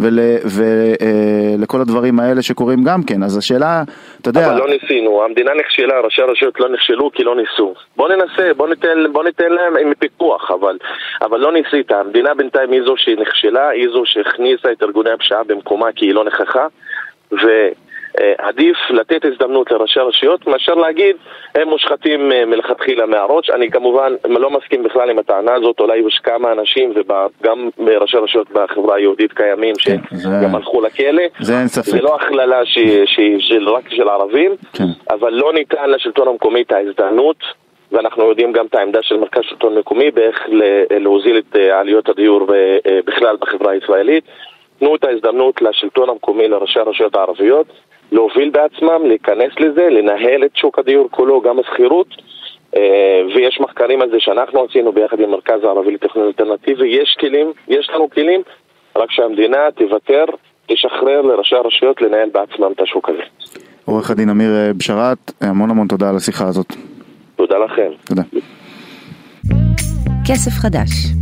ולכל 0.00 1.76
ול, 1.76 1.80
אה, 1.80 1.82
הדברים 1.82 2.20
האלה 2.20 2.42
שקורים 2.42 2.84
גם 2.84 3.02
כן, 3.02 3.22
אז 3.22 3.36
השאלה, 3.36 3.82
אתה 4.20 4.28
יודע... 4.28 4.46
אבל 4.46 4.58
לא 4.58 4.68
ניסינו, 4.68 5.24
המדינה 5.24 5.50
נכשלה, 5.54 6.00
ראשי 6.00 6.22
הרשויות 6.22 6.60
לא 6.60 6.68
נכשלו 6.68 7.10
כי 7.12 7.24
לא 7.24 7.36
ניסו. 7.36 7.74
בוא 7.96 8.08
ננסה, 8.08 8.54
בוא 8.56 8.68
ניתן, 8.68 8.98
בוא 9.12 9.24
ניתן 9.24 9.52
להם 9.52 9.76
עם 9.76 9.92
פיקוח, 9.98 10.50
אבל, 10.50 10.78
אבל 11.22 11.40
לא 11.40 11.52
ניסית. 11.52 11.92
המדינה 11.92 12.34
בינתיים 12.34 12.72
היא 12.72 12.82
זו 12.82 12.94
שנכשלה, 12.96 13.68
היא 13.68 13.88
זו 13.92 14.02
שהכניסה 14.04 14.72
את 14.72 14.82
ארגוני 14.82 15.10
הפשיעה 15.10 15.44
במקומה 15.44 15.92
כי 15.96 16.06
היא 16.06 16.14
לא 16.14 16.24
נכחה, 16.24 16.66
ו... 17.32 17.68
אה, 18.18 18.32
עדיף 18.38 18.76
לתת 18.90 19.24
הזדמנות 19.24 19.70
לראשי 19.70 20.00
הרשויות 20.00 20.46
מאשר 20.46 20.74
להגיד 20.74 21.16
הם 21.54 21.68
מושחתים 21.68 22.32
אה, 22.32 22.44
מלכתחילה 22.44 23.06
מהראש. 23.06 23.50
אני 23.50 23.70
כמובן 23.70 24.12
לא 24.24 24.50
מסכים 24.50 24.82
בכלל 24.82 25.10
עם 25.10 25.18
הטענה 25.18 25.54
הזאת, 25.54 25.80
אולי 25.80 25.98
יש 25.98 26.20
כמה 26.22 26.52
אנשים 26.52 26.92
וגם 26.96 27.68
ראשי 28.00 28.16
רשויות 28.16 28.50
בחברה 28.50 28.96
היהודית 28.96 29.32
קיימים 29.32 29.74
כן, 29.84 29.96
שגם 30.22 30.54
הלכו 30.54 30.80
לכלא. 30.80 31.22
זה 31.40 31.58
אין 31.58 31.68
ספק. 31.68 31.90
זה 31.90 32.00
לא 32.00 32.16
הכללה 32.16 32.60
שהיא 32.64 33.60
רק 33.66 33.90
של 33.90 34.08
ערבים, 34.08 34.50
כן. 34.72 34.84
אבל 35.10 35.32
לא 35.32 35.52
ניתן 35.52 35.90
לשלטון 35.90 36.28
המקומי 36.28 36.62
את 36.62 36.72
ההזדמנות 36.72 37.36
ואנחנו 37.92 38.28
יודעים 38.28 38.52
גם 38.52 38.66
את 38.66 38.74
העמדה 38.74 38.98
של 39.02 39.16
מרכז 39.16 39.42
שלטון 39.42 39.78
מקומי 39.78 40.10
באיך 40.10 40.46
להוזיל 40.90 41.38
את 41.38 41.56
אה, 41.56 41.80
עלויות 41.80 42.08
הדיור 42.08 42.46
בכלל 43.06 43.36
בחברה 43.40 43.72
הישראלית. 43.72 44.24
תנו 44.80 44.96
את 44.96 45.04
ההזדמנות 45.04 45.62
לשלטון 45.62 46.08
המקומי, 46.08 46.48
לראשי 46.48 46.80
הרשויות 46.80 47.16
הערביות, 47.16 47.66
להוביל 48.12 48.50
בעצמם, 48.50 49.06
להיכנס 49.06 49.52
לזה, 49.60 49.88
לנהל 49.90 50.44
את 50.44 50.56
שוק 50.56 50.78
הדיור 50.78 51.08
כולו, 51.10 51.40
גם 51.40 51.58
השכירות. 51.58 52.06
אה, 52.76 53.20
ויש 53.34 53.60
מחקרים 53.60 54.02
על 54.02 54.10
זה 54.10 54.16
שאנחנו 54.18 54.64
עשינו 54.64 54.92
ביחד 54.92 55.20
עם 55.20 55.30
מרכז 55.30 55.64
הערבי 55.64 55.94
לתכנון 55.94 56.26
אלטרנטיבי. 56.26 56.88
יש 56.88 57.16
כלים, 57.20 57.52
יש 57.68 57.90
לנו 57.94 58.10
כלים, 58.10 58.42
רק 58.96 59.10
שהמדינה 59.10 59.58
תוותר, 59.76 60.24
תשחרר 60.66 61.20
לראשי 61.22 61.56
הרשויות 61.56 62.02
לנהל 62.02 62.28
בעצמם 62.32 62.72
את 62.72 62.80
השוק 62.80 63.08
הזה. 63.08 63.22
עורך 63.84 64.10
הדין 64.10 64.28
אמיר 64.28 64.50
אה, 64.50 64.72
בשאראת, 64.72 65.32
המון 65.40 65.70
המון 65.70 65.86
תודה 65.86 66.08
על 66.08 66.16
השיחה 66.16 66.44
הזאת. 66.48 66.74
תודה 67.36 67.58
לכם. 67.58 67.90
תודה. 68.04 68.22
כסף 70.28 70.50
חדש 70.50 71.19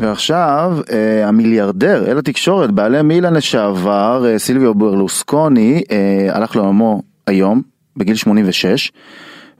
ועכשיו 0.00 0.78
אה, 0.92 1.28
המיליארדר 1.28 2.10
אל 2.10 2.18
התקשורת, 2.18 2.70
בעלי 2.70 3.02
מילן 3.02 3.34
לשעבר, 3.34 4.26
אה, 4.26 4.38
סילביו 4.38 4.74
ברלוסקוני, 4.74 5.82
אה, 5.90 6.36
הלך 6.36 6.56
לעולמו 6.56 7.02
היום, 7.26 7.62
בגיל 7.96 8.16
86, 8.16 8.92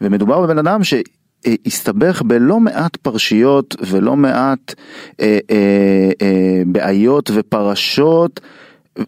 ומדובר 0.00 0.40
בבן 0.40 0.58
אדם 0.58 0.80
שהסתבך 0.84 2.22
בלא 2.22 2.60
מעט 2.60 2.96
פרשיות 2.96 3.76
ולא 3.86 4.16
מעט 4.16 4.74
אה, 5.20 5.38
אה, 5.50 6.10
אה, 6.22 6.62
בעיות 6.66 7.30
ופרשות. 7.34 8.40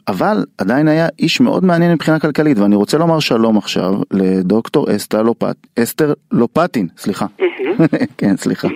אבל 0.09 0.45
עדיין 0.59 0.89
היה 0.89 1.09
איש 1.19 1.41
מאוד 1.41 1.65
מעניין 1.65 1.93
מבחינה 1.93 2.19
כלכלית 2.19 2.59
ואני 2.59 2.77
רוצה 2.77 2.99
לומר 2.99 3.21
שלום 3.21 3.59
עכשיו 3.59 3.95
לדוקטור 4.11 4.97
אסתר 4.97 5.23
לופט, 5.23 5.57
אסתר 5.79 6.13
לופטין, 6.33 6.89
סליחה, 6.99 7.27
כן 8.19 8.37
סליחה, 8.37 8.69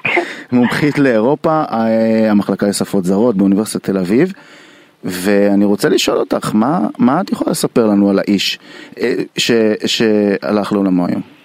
מומחית 0.52 0.98
לאירופה, 0.98 1.62
אה, 1.70 2.30
המחלקה 2.30 2.66
לשפות 2.66 3.04
זרות 3.04 3.36
באוניברסיטת 3.36 3.84
תל 3.84 3.98
אביב 3.98 4.32
ואני 5.04 5.64
רוצה 5.64 5.88
לשאול 5.88 6.18
אותך 6.18 6.50
מה, 6.54 6.80
מה 6.98 7.20
את 7.20 7.32
יכולה 7.32 7.50
לספר 7.50 7.86
לנו 7.86 8.10
על 8.10 8.18
האיש 8.18 8.58
אה, 9.00 9.14
ש, 9.36 9.50
שהלך 9.86 10.72
לעולמו 10.72 11.06
היום. 11.06 11.35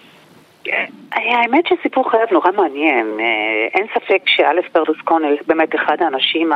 האמת 1.14 1.66
שסיפור 1.68 2.12
חייו 2.12 2.26
נורא 2.32 2.52
מעניין. 2.52 3.20
אה, 3.20 3.26
אין 3.74 3.88
ספק 3.94 4.22
שאלף 4.26 4.66
ברלוסקוני 4.74 5.28
באמת 5.48 5.76
אחד 5.76 5.98
האנשים 6.00 6.52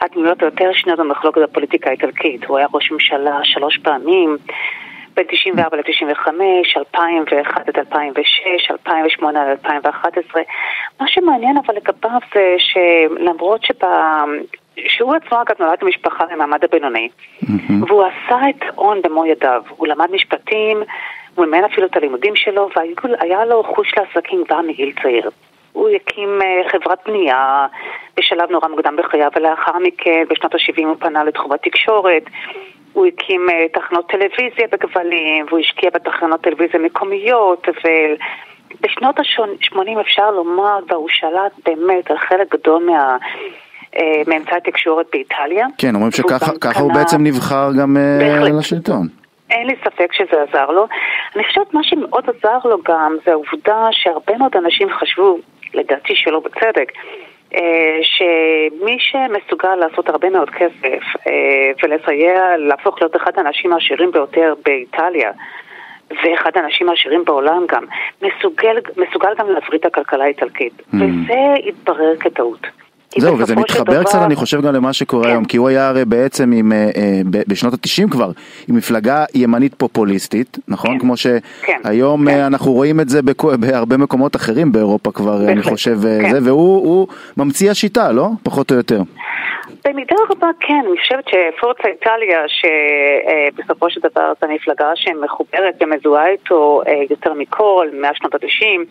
הדמויות 0.00 0.42
היותר 0.42 0.72
שניות 0.72 0.98
במחלוקת 0.98 1.40
הפוליטיקה 1.42 1.90
האיטלקית. 1.90 2.44
הוא 2.44 2.58
היה 2.58 2.66
ראש 2.74 2.90
ממשלה 2.92 3.40
שלוש 3.42 3.78
פעמים. 3.78 4.36
בין 5.16 5.26
94 5.26 5.76
ל-95, 5.76 6.28
2001 6.76 7.68
עד 7.68 7.78
2006, 7.78 8.70
2008 8.70 9.42
עד 9.42 9.48
2011. 9.48 10.42
מה 11.00 11.08
שמעניין 11.08 11.56
אבל 11.56 11.74
לגביו 11.76 12.18
זה 12.34 12.54
שלמרות 12.58 13.62
שבה... 13.62 14.24
שהוא 14.88 15.14
עצמו 15.14 15.42
אגב 15.42 15.56
נולד 15.58 15.78
במשפחה 15.82 16.24
למעמד 16.32 16.64
הבינוני, 16.64 17.08
mm-hmm. 17.08 17.72
והוא 17.86 18.04
עשה 18.04 18.36
את 18.50 18.62
ההון 18.62 19.02
במו 19.02 19.26
ידיו. 19.26 19.62
הוא 19.68 19.86
למד 19.86 20.10
משפטים, 20.12 20.82
הוא 21.36 21.46
מימן 21.46 21.64
אפילו 21.64 21.86
את 21.86 21.96
הלימודים 21.96 22.36
שלו, 22.36 22.68
והיה 22.76 23.44
לו 23.44 23.62
חוש 23.64 23.94
לעסקים 23.96 24.44
כבר 24.44 24.60
מגיל 24.60 24.92
צעיר. 25.02 25.30
הוא 25.72 25.88
הקים 25.88 26.38
חברת 26.72 26.98
בנייה 27.06 27.66
בשלב 28.16 28.50
נורא 28.50 28.68
מוקדם 28.68 28.96
בחייו, 28.96 29.30
ולאחר 29.36 29.78
מכן, 29.78 30.24
בשנות 30.30 30.54
ה-70 30.54 30.86
הוא 30.86 30.96
פנה 30.98 31.24
לתחומת 31.24 31.62
תקשורת. 31.62 32.22
הוא 32.92 33.06
הקים 33.06 33.46
תחנות 33.72 34.08
טלוויזיה 34.08 34.66
בכבלים, 34.72 35.46
והוא 35.48 35.58
השקיע 35.58 35.90
בתחנות 35.94 36.40
טלוויזיה 36.40 36.80
מקומיות, 36.80 37.68
ובשנות 37.68 39.18
ה-80 39.18 40.00
אפשר 40.00 40.30
לומר, 40.30 40.78
והוא 40.88 41.08
שלט 41.08 41.52
באמת 41.66 42.10
על 42.10 42.18
חלק 42.18 42.54
גדול 42.54 42.84
מה... 42.84 43.16
מאמצעי 44.26 44.56
התקשורת 44.56 45.06
באיטליה. 45.12 45.66
כן, 45.78 45.94
אומרים 45.94 46.12
שככה 46.12 46.80
הוא 46.80 46.92
בעצם 46.92 47.16
נבחר 47.20 47.68
גם 47.80 47.96
בהחלט. 48.20 48.52
לשלטון. 48.58 49.25
אין 49.50 49.66
לי 49.66 49.74
ספק 49.84 50.12
שזה 50.12 50.42
עזר 50.42 50.70
לו. 50.70 50.86
אני 51.36 51.44
חושבת 51.44 51.74
מה 51.74 51.82
שמאוד 51.82 52.24
עזר 52.30 52.58
לו 52.64 52.78
גם 52.82 53.16
זה 53.24 53.32
העובדה 53.32 53.88
שהרבה 53.90 54.36
מאוד 54.38 54.56
אנשים 54.56 54.88
חשבו, 54.90 55.38
לדעתי 55.74 56.12
שלא 56.16 56.40
בצדק, 56.40 56.92
שמי 58.02 58.96
שמסוגל 58.98 59.74
לעשות 59.74 60.08
הרבה 60.08 60.30
מאוד 60.30 60.50
כסף 60.50 61.02
ולסייע 61.82 62.56
להפוך 62.56 63.00
להיות 63.00 63.16
אחד 63.16 63.32
האנשים 63.36 63.72
העשירים 63.72 64.10
ביותר 64.10 64.54
באיטליה 64.64 65.32
ואחד 66.10 66.50
האנשים 66.54 66.88
העשירים 66.88 67.24
בעולם 67.24 67.64
גם, 67.68 67.84
מסוגל, 68.22 68.76
מסוגל 68.96 69.34
גם 69.38 69.48
להבריא 69.50 69.78
את 69.78 69.86
הכלכלה 69.86 70.24
האיטלקית. 70.24 70.72
Mm. 70.78 70.96
וזה 70.96 71.68
התברר 71.68 72.16
כטעות. 72.20 72.66
זהו, 73.18 73.38
וזה 73.38 73.56
מתחבר 73.56 73.92
דבר... 73.92 74.04
קצת, 74.04 74.18
אני 74.26 74.36
חושב, 74.36 74.62
גם 74.62 74.74
למה 74.74 74.92
שקורה 74.92 75.24
כן. 75.24 75.30
היום, 75.30 75.44
כי 75.44 75.56
הוא 75.56 75.68
היה 75.68 75.88
הרי 75.88 76.04
בעצם 76.04 76.52
עם, 76.52 76.72
אה, 76.72 76.90
אה, 76.96 77.20
בשנות 77.48 77.74
התשעים 77.74 78.10
כבר, 78.10 78.30
עם 78.68 78.76
מפלגה 78.76 79.24
ימנית 79.34 79.74
פופוליסטית, 79.74 80.58
נכון? 80.68 80.92
כן. 80.92 80.98
כמו 80.98 81.14
שהיום 81.16 82.30
כן. 82.30 82.36
אה, 82.36 82.46
אנחנו 82.46 82.72
רואים 82.72 83.00
את 83.00 83.08
זה 83.08 83.22
בכ... 83.22 83.44
בהרבה 83.44 83.96
מקומות 83.96 84.36
אחרים 84.36 84.72
באירופה 84.72 85.12
כבר, 85.12 85.38
בהחלט. 85.38 85.48
אני 85.48 85.62
חושב, 85.62 85.96
כן. 86.02 86.30
זה, 86.30 86.38
והוא 86.42 87.08
ממציא 87.36 87.70
השיטה, 87.70 88.12
לא? 88.12 88.28
פחות 88.42 88.70
או 88.70 88.76
יותר. 88.76 89.00
במידה 89.84 90.16
רבה 90.30 90.50
כן, 90.60 90.82
אני 90.88 90.98
חושבת 91.00 91.24
שפורצה 91.28 91.88
איטליה, 91.88 92.38
שבסופו 92.48 93.90
של 93.90 94.00
דבר 94.00 94.32
זו 94.40 94.48
מפלגה 94.48 94.90
שמחוברת 94.94 95.74
ומזוהה 95.80 96.28
איתו 96.28 96.82
יותר 97.10 97.32
מכל, 97.34 97.86
מאז 98.00 98.14
שנות 98.14 98.34
התשעים, 98.34 98.84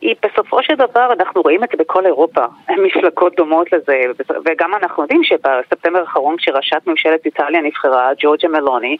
היא 0.00 0.14
בסופו 0.22 0.62
של 0.62 0.74
דבר, 0.74 1.12
אנחנו 1.18 1.42
רואים 1.42 1.64
את 1.64 1.68
זה 1.72 1.76
בכל 1.84 2.06
אירופה, 2.06 2.44
מפלגות 2.84 3.34
דומות 3.36 3.72
לזה, 3.72 4.02
וגם 4.44 4.74
אנחנו 4.74 5.02
יודעים 5.02 5.24
שבספטמבר 5.24 5.98
האחרון 5.98 6.36
כשראשת 6.38 6.82
ממשלת 6.86 7.26
איטליה 7.26 7.60
נבחרה, 7.60 8.10
ג'ורג'ה 8.18 8.48
מלוני, 8.48 8.96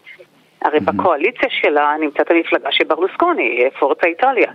הרי 0.62 0.80
בקואליציה 0.80 1.48
שלה 1.50 1.94
נמצאת 2.00 2.30
המפלגה 2.30 2.72
של 2.72 2.84
ברלוסקוני, 2.84 3.70
פורצה 3.78 4.06
איטליה. 4.06 4.50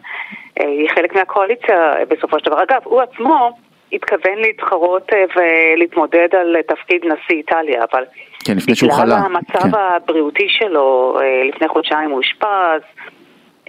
אה, 0.59 0.65
היא 0.67 0.89
חלק 0.89 1.15
מהקואליציה 1.15 1.93
בסופו 2.09 2.39
של 2.39 2.45
דבר. 2.45 2.63
אגב, 2.63 2.81
הוא 2.83 3.01
עצמו 3.01 3.51
התכוון 3.93 4.37
להתחרות 4.37 5.09
אה, 5.13 5.23
ולהתמודד 5.35 6.27
על 6.39 6.55
תפקיד 6.67 7.05
נשיא 7.05 7.35
איטליה, 7.35 7.83
אבל 7.91 8.03
כן, 8.45 8.57
לפני 8.57 8.75
שהוא 8.75 8.91
חלה. 8.91 9.05
בגלל 9.05 9.17
המצב 9.25 9.71
כן. 9.71 9.77
הבריאותי 9.77 10.47
שלו, 10.49 11.17
אה, 11.21 11.43
לפני 11.43 11.67
חודשיים 11.67 12.09
הוא 12.09 12.17
אושפז, 12.17 12.47
אה, 12.47 13.12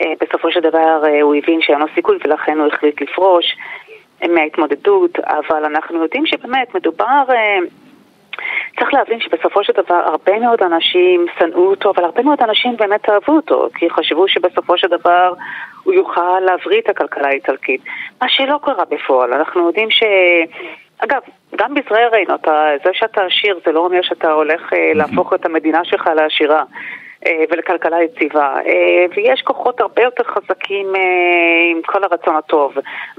בסופו 0.01 0.51
של 0.51 0.61
דבר 0.61 1.03
אה, 1.07 1.23
הוא 1.23 1.35
הבין 1.35 1.61
שאין 1.61 1.79
לו 1.79 1.87
סיכוי 1.95 2.19
ולכן 2.25 2.59
הוא 2.59 2.67
החליט 2.67 3.01
לפרוש 3.01 3.57
אה, 4.23 4.29
מההתמודדות, 4.29 5.19
אבל 5.19 5.65
אנחנו 5.65 6.03
יודעים 6.03 6.27
שבאמת 6.27 6.75
מדובר... 6.75 7.25
צריך 8.79 8.95
להבין 8.95 9.21
שבסופו 9.21 9.65
של 9.65 9.73
דבר 9.73 9.95
הרבה 9.95 10.39
מאוד 10.39 10.63
אנשים 10.63 11.27
שנאו 11.39 11.71
אותו, 11.71 11.91
אבל 11.91 12.05
הרבה 12.05 12.23
מאוד 12.23 12.43
אנשים 12.43 12.77
באמת 12.77 13.11
אהבו 13.11 13.37
אותו, 13.37 13.69
כי 13.75 13.91
חשבו 13.91 14.29
שבסופו 14.29 14.79
של 14.79 14.89
דבר 14.89 15.33
הוא 15.85 15.95
יוכל 15.95 16.41
להבריא 16.41 16.81
את 16.81 16.89
הכלכלה 16.89 17.29
האיטלקית, 17.29 17.81
מה 18.23 18.29
שלא 18.29 18.59
קרה 18.63 18.85
בפועל. 18.91 19.33
אנחנו 19.33 19.67
יודעים 19.67 19.91
ש... 19.91 20.03
אגב, 20.99 21.21
גם 21.57 21.75
בישראל 21.75 22.09
ראינו, 22.13 22.35
אתה, 22.35 22.71
זה 22.85 22.91
שאתה 22.93 23.23
עשיר 23.25 23.61
זה 23.67 23.73
לא 23.73 23.81
אומר 23.81 24.03
שאתה 24.03 24.33
הולך 24.33 24.73
להפוך 24.95 25.35
את 25.35 25.47
המדינה 25.47 25.85
שלך 25.85 26.11
לעשירה. 26.17 26.63
אה, 27.27 27.45
ולכלכלה 27.51 28.03
יציבה. 28.03 28.57
אה, 28.67 29.05
ויש 29.17 29.43
כוחות 29.43 29.81
הרבה 29.81 30.03
יותר 30.03 30.25
חזקים 30.25 30.97
אה, 30.97 31.01
עם 31.71 31.83
כל 31.87 32.05
הרצון 32.05 32.37
הטוב. 32.37 32.73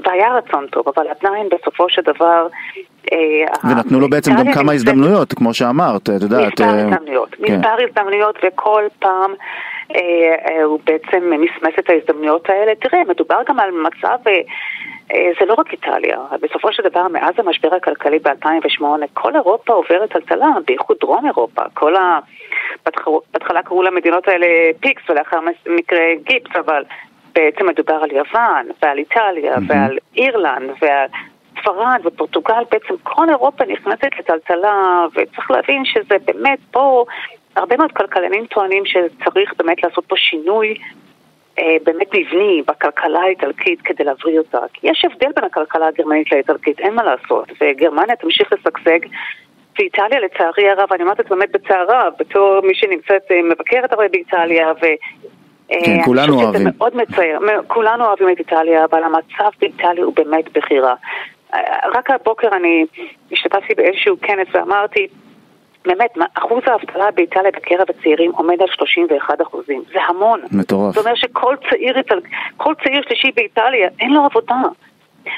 והיה 0.06 0.34
רצון 0.34 0.68
טוב, 0.68 0.86
אבל 0.96 1.06
עדיין 1.08 1.50
בסופו 1.50 1.90
של 1.90 2.02
דבר... 2.02 2.48
ונתנו 3.64 4.00
לו 4.00 4.10
בעצם 4.10 4.32
גם 4.40 4.54
כמה 4.54 4.74
הזדמנויות, 4.74 5.34
כמו 5.34 5.54
שאמרת, 5.54 6.10
את 6.10 6.22
יודעת. 6.22 6.62
מספר 6.62 6.70
הזדמנויות, 6.70 7.36
כן. 7.36 7.44
מספר 7.44 7.76
הזדמנויות, 7.84 8.40
וכל 8.44 8.84
פעם 9.00 9.34
הוא 10.64 10.80
בעצם 10.86 11.32
מסמס 11.32 11.74
את 11.80 11.90
ההזדמנויות 11.90 12.50
האלה. 12.50 12.76
תראה, 12.76 13.04
מדובר 13.04 13.38
גם 13.50 13.60
על 13.60 13.70
מצב... 13.72 14.18
זה 15.40 15.46
לא 15.46 15.54
רק 15.54 15.72
איטליה, 15.72 16.18
בסופו 16.42 16.72
של 16.72 16.84
דבר 16.84 17.08
מאז 17.08 17.34
המשבר 17.38 17.76
הכלכלי 17.76 18.20
ב-2008 18.20 18.84
כל 19.14 19.36
אירופה 19.36 19.74
עוברת 19.74 20.12
טלטלה, 20.14 20.48
בייחוד 20.68 20.98
דרום 21.02 21.26
אירופה, 21.26 21.62
כל 21.74 21.96
ה... 21.96 22.20
בהתחלה 23.34 23.64
קראו 23.64 23.84
למדינות 23.84 24.28
האלה 24.28 24.48
PIGS 24.80 25.10
ולאחר 25.10 25.40
מכן 25.66 26.06
GIPS, 26.24 26.56
אבל 26.56 26.84
בעצם 27.36 27.68
מדובר 27.68 27.94
על 27.94 28.12
יוון 28.12 28.68
ועל 28.82 28.98
איטליה 28.98 29.56
mm-hmm. 29.56 29.64
ועל 29.68 29.98
אירלנד 30.18 30.70
ועל 30.82 31.08
ספרד 31.60 32.02
ופורטוגל, 32.04 32.64
בעצם 32.72 32.94
כל 33.04 33.30
אירופה 33.30 33.66
נכנסת 33.66 34.10
לטלטלה 34.20 35.06
וצריך 35.16 35.52
להבין 35.52 35.86
שזה 35.86 36.16
באמת 36.26 36.60
פה, 36.72 37.06
הרבה 37.56 37.78
מאוד 37.78 37.92
כלכלנים 37.92 38.46
טוענים 38.46 38.84
שצריך 38.86 39.54
באמת 39.58 39.84
לעשות 39.84 40.06
פה 40.06 40.16
שינוי 40.18 40.76
אה, 41.60 41.78
באמת 41.84 42.08
מבני 42.14 42.62
בכלכלה 42.68 43.20
האיטלקית 43.20 43.82
כדי 43.82 44.04
להבריא 44.04 44.40
אותה. 44.40 44.60
כי 44.74 44.88
יש 44.90 45.06
הבדל 45.06 45.32
בין 45.36 45.44
הכלכלה 45.44 45.88
הגרמנית 45.88 46.32
לאיטלקית, 46.32 46.80
אין 46.80 46.94
מה 46.96 47.04
לעשות, 47.04 47.52
וגרמניה 47.62 48.16
תמשיך 48.16 48.54
לשגשג 48.54 49.00
ואיטליה 49.80 50.20
לצערי 50.20 50.70
הרב, 50.70 50.94
אני 50.94 51.04
אומרת 51.04 51.20
את 51.20 51.26
זה 51.30 51.36
באמת 51.36 51.52
בצער 51.52 51.86
רב, 51.90 52.14
בתור 52.20 52.62
מי 52.64 52.76
שנמצאת, 52.76 53.32
אה, 53.32 53.42
מבקרת 53.44 53.94
הרבה 53.94 54.08
באיטליה, 54.08 54.72
ו... 54.82 54.86
אה, 55.72 55.86
כן, 55.86 56.04
כולנו 56.06 56.42
אוהבים. 56.42 56.64
זה 56.64 56.70
מאוד 56.78 56.96
מצער, 56.96 57.38
כולנו 57.68 58.06
אוהבים 58.06 58.30
את 58.30 58.40
איטליה, 58.40 58.86
אבל 58.86 59.04
המצב 59.04 59.50
באיטליה 59.62 60.04
הוא 60.04 60.14
באמת 60.16 60.58
בכירה. 60.58 60.96
אה, 61.54 61.60
רק 61.94 62.12
הבוקר 62.12 62.48
אני 62.48 62.86
השתתפתי 63.32 63.74
באיזשהו 63.76 64.16
כנס 64.22 64.48
ואמרתי, 64.54 65.08
באמת, 65.86 66.18
אחוז 66.34 66.64
האבטלה 66.66 67.12
באיטליה 67.12 67.52
בקרב 67.52 67.86
הצעירים 67.90 68.32
עומד 68.32 68.62
על 68.62 68.68
31 68.68 69.42
אחוזים. 69.42 69.84
זה 69.94 70.00
המון. 70.08 70.42
מטורף. 70.52 70.96
זאת 70.96 71.06
אומרת 71.06 71.18
שכל 71.18 71.56
צעיר, 71.70 71.96
כל 72.58 72.74
צעיר 72.84 73.02
שלישי 73.08 73.32
באיטליה, 73.36 73.90
אין 74.00 74.14
לו 74.14 74.26
עבודה. 74.26 74.56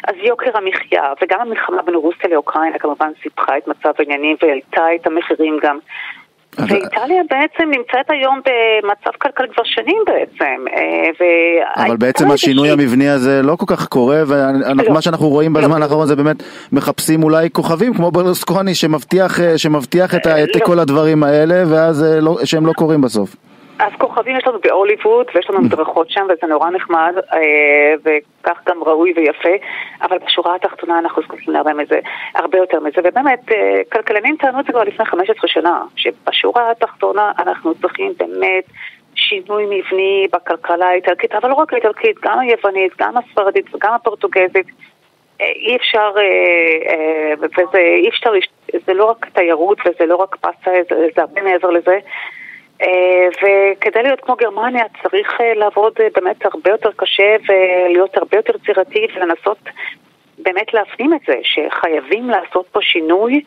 אז 0.08 0.16
יוקר 0.24 0.58
המחיה, 0.58 1.14
וגם 1.22 1.40
המלחמה 1.42 1.82
בין 1.82 1.96
רוסיה 1.96 2.30
לאוקראינה 2.30 2.80
כמובן 2.80 3.12
סיפחה 3.24 3.58
את 3.58 3.68
מצב 3.68 3.92
העניינים 4.00 4.36
והעלתה 4.42 4.82
את 4.96 5.08
המחירים 5.08 5.60
גם. 5.64 5.80
ואיטליה 6.60 7.22
בעצם 7.30 7.70
נמצאת 7.70 8.10
היום 8.10 8.40
במצב 8.40 9.18
כלכלי 9.22 9.48
כבר 9.54 9.64
שנים 9.64 10.04
בעצם. 10.06 10.66
אה, 10.74 11.86
אבל 11.86 11.98
בעצם 11.98 12.32
השינוי. 12.32 12.70
המבני 12.72 13.10
הזה 13.10 13.42
לא 13.44 13.56
כל 13.56 13.66
כך 13.68 13.88
קורה, 13.88 14.24
ומה 14.28 14.84
לא. 14.94 15.02
שאנחנו 15.02 15.30
רואים 15.30 15.54
בזמן 15.54 15.80
לא. 15.80 15.84
האחרון 15.84 16.08
זה 16.08 16.16
באמת 16.16 16.36
מחפשים 16.72 17.24
אולי 17.24 17.50
כוכבים 17.50 17.94
כמו 17.94 18.12
ברלוסקוני 18.12 18.76
שמבטיח, 18.76 19.40
אה, 19.40 19.58
שמבטיח 19.58 20.16
את, 20.16 20.28
את 20.28 20.56
לא. 20.56 20.66
כל 20.66 20.80
הדברים 20.80 21.24
האלה, 21.24 21.64
ואז 21.68 22.04
אה, 22.04 22.46
שהם 22.46 22.66
לא 22.66 22.74
קורים 22.74 23.02
בסוף. 23.02 23.36
אז 23.80 23.94
כוכבים 23.98 24.38
יש 24.38 24.48
לנו 24.48 24.60
בהוליווד, 24.60 25.28
ויש 25.36 25.50
לנו 25.50 25.62
מדרכות 25.62 26.10
שם, 26.10 26.26
וזה 26.30 26.48
נורא 26.48 26.70
נחמד, 26.70 27.14
אה, 27.34 27.94
וכך 28.04 28.60
גם 28.68 28.84
ראוי 28.84 29.14
ויפה, 29.16 29.50
אבל 30.02 30.18
בשורה 30.26 30.56
התחתונה 30.56 31.00
אנחנו 31.00 31.22
זקוקים 31.22 31.54
להרבה 31.54 31.74
מזה, 31.74 32.00
הרבה 32.36 32.58
יותר 32.58 32.80
מזה, 32.80 33.02
ובאמת, 33.04 33.52
אה, 33.52 33.82
כלכלנים 33.92 34.36
טענו 34.40 34.60
את 34.60 34.66
זה 34.66 34.72
כבר 34.72 34.84
לפני 34.84 35.06
15 35.06 35.48
שנה, 35.48 35.82
שבשורה 35.96 36.72
התחתונה 36.72 37.32
אנחנו 37.40 37.76
צריכים 37.76 38.14
באמת 38.18 38.64
שינוי 39.16 39.66
מבני 39.66 40.28
בכלכלה 40.34 40.88
האיטלקית, 40.88 41.32
אבל 41.32 41.50
לא 41.50 41.56
רק 41.56 41.74
האיטלקית, 41.74 42.16
גם 42.22 42.40
היוונית, 42.40 42.92
גם 43.00 43.18
הספרדית 43.18 43.76
וגם 43.76 43.94
הפורטוגזית. 43.94 44.68
אה, 45.42 45.46
אי 45.46 45.76
אפשר, 45.76 46.12
וזה 47.40 47.78
אי 47.78 48.10
אפשר, 48.10 48.32
זה 48.86 48.94
לא 48.94 49.06
רק 49.06 49.26
תיירות 49.34 49.78
וזה 49.80 50.06
לא 50.06 50.16
רק 50.16 50.36
פסטה, 50.36 50.72
זה, 50.90 51.08
זה 51.16 51.22
הרבה 51.22 51.42
מעבר 51.42 51.70
לזה. 51.70 52.00
אה, 52.82 53.28
וכדי 53.38 54.04
להיות 54.04 54.22
כמו 54.22 54.36
גרמניה 54.36 54.84
צריך 55.04 55.42
אה, 55.42 55.54
לעבוד 55.54 55.94
אה, 56.00 56.08
באמת 56.16 56.46
הרבה 56.46 56.72
יותר 56.72 56.90
קשה 56.96 57.36
ולהיות 57.50 58.18
הרבה 58.18 58.38
יותר 58.38 58.54
יצירתי 58.56 59.08
ולנסות 59.16 59.58
באמת 60.38 60.74
להפנים 60.74 61.14
את 61.14 61.22
זה, 61.28 61.34
שחייבים 61.44 62.30
לעשות 62.30 62.68
פה 62.72 62.80
שינוי 62.82 63.42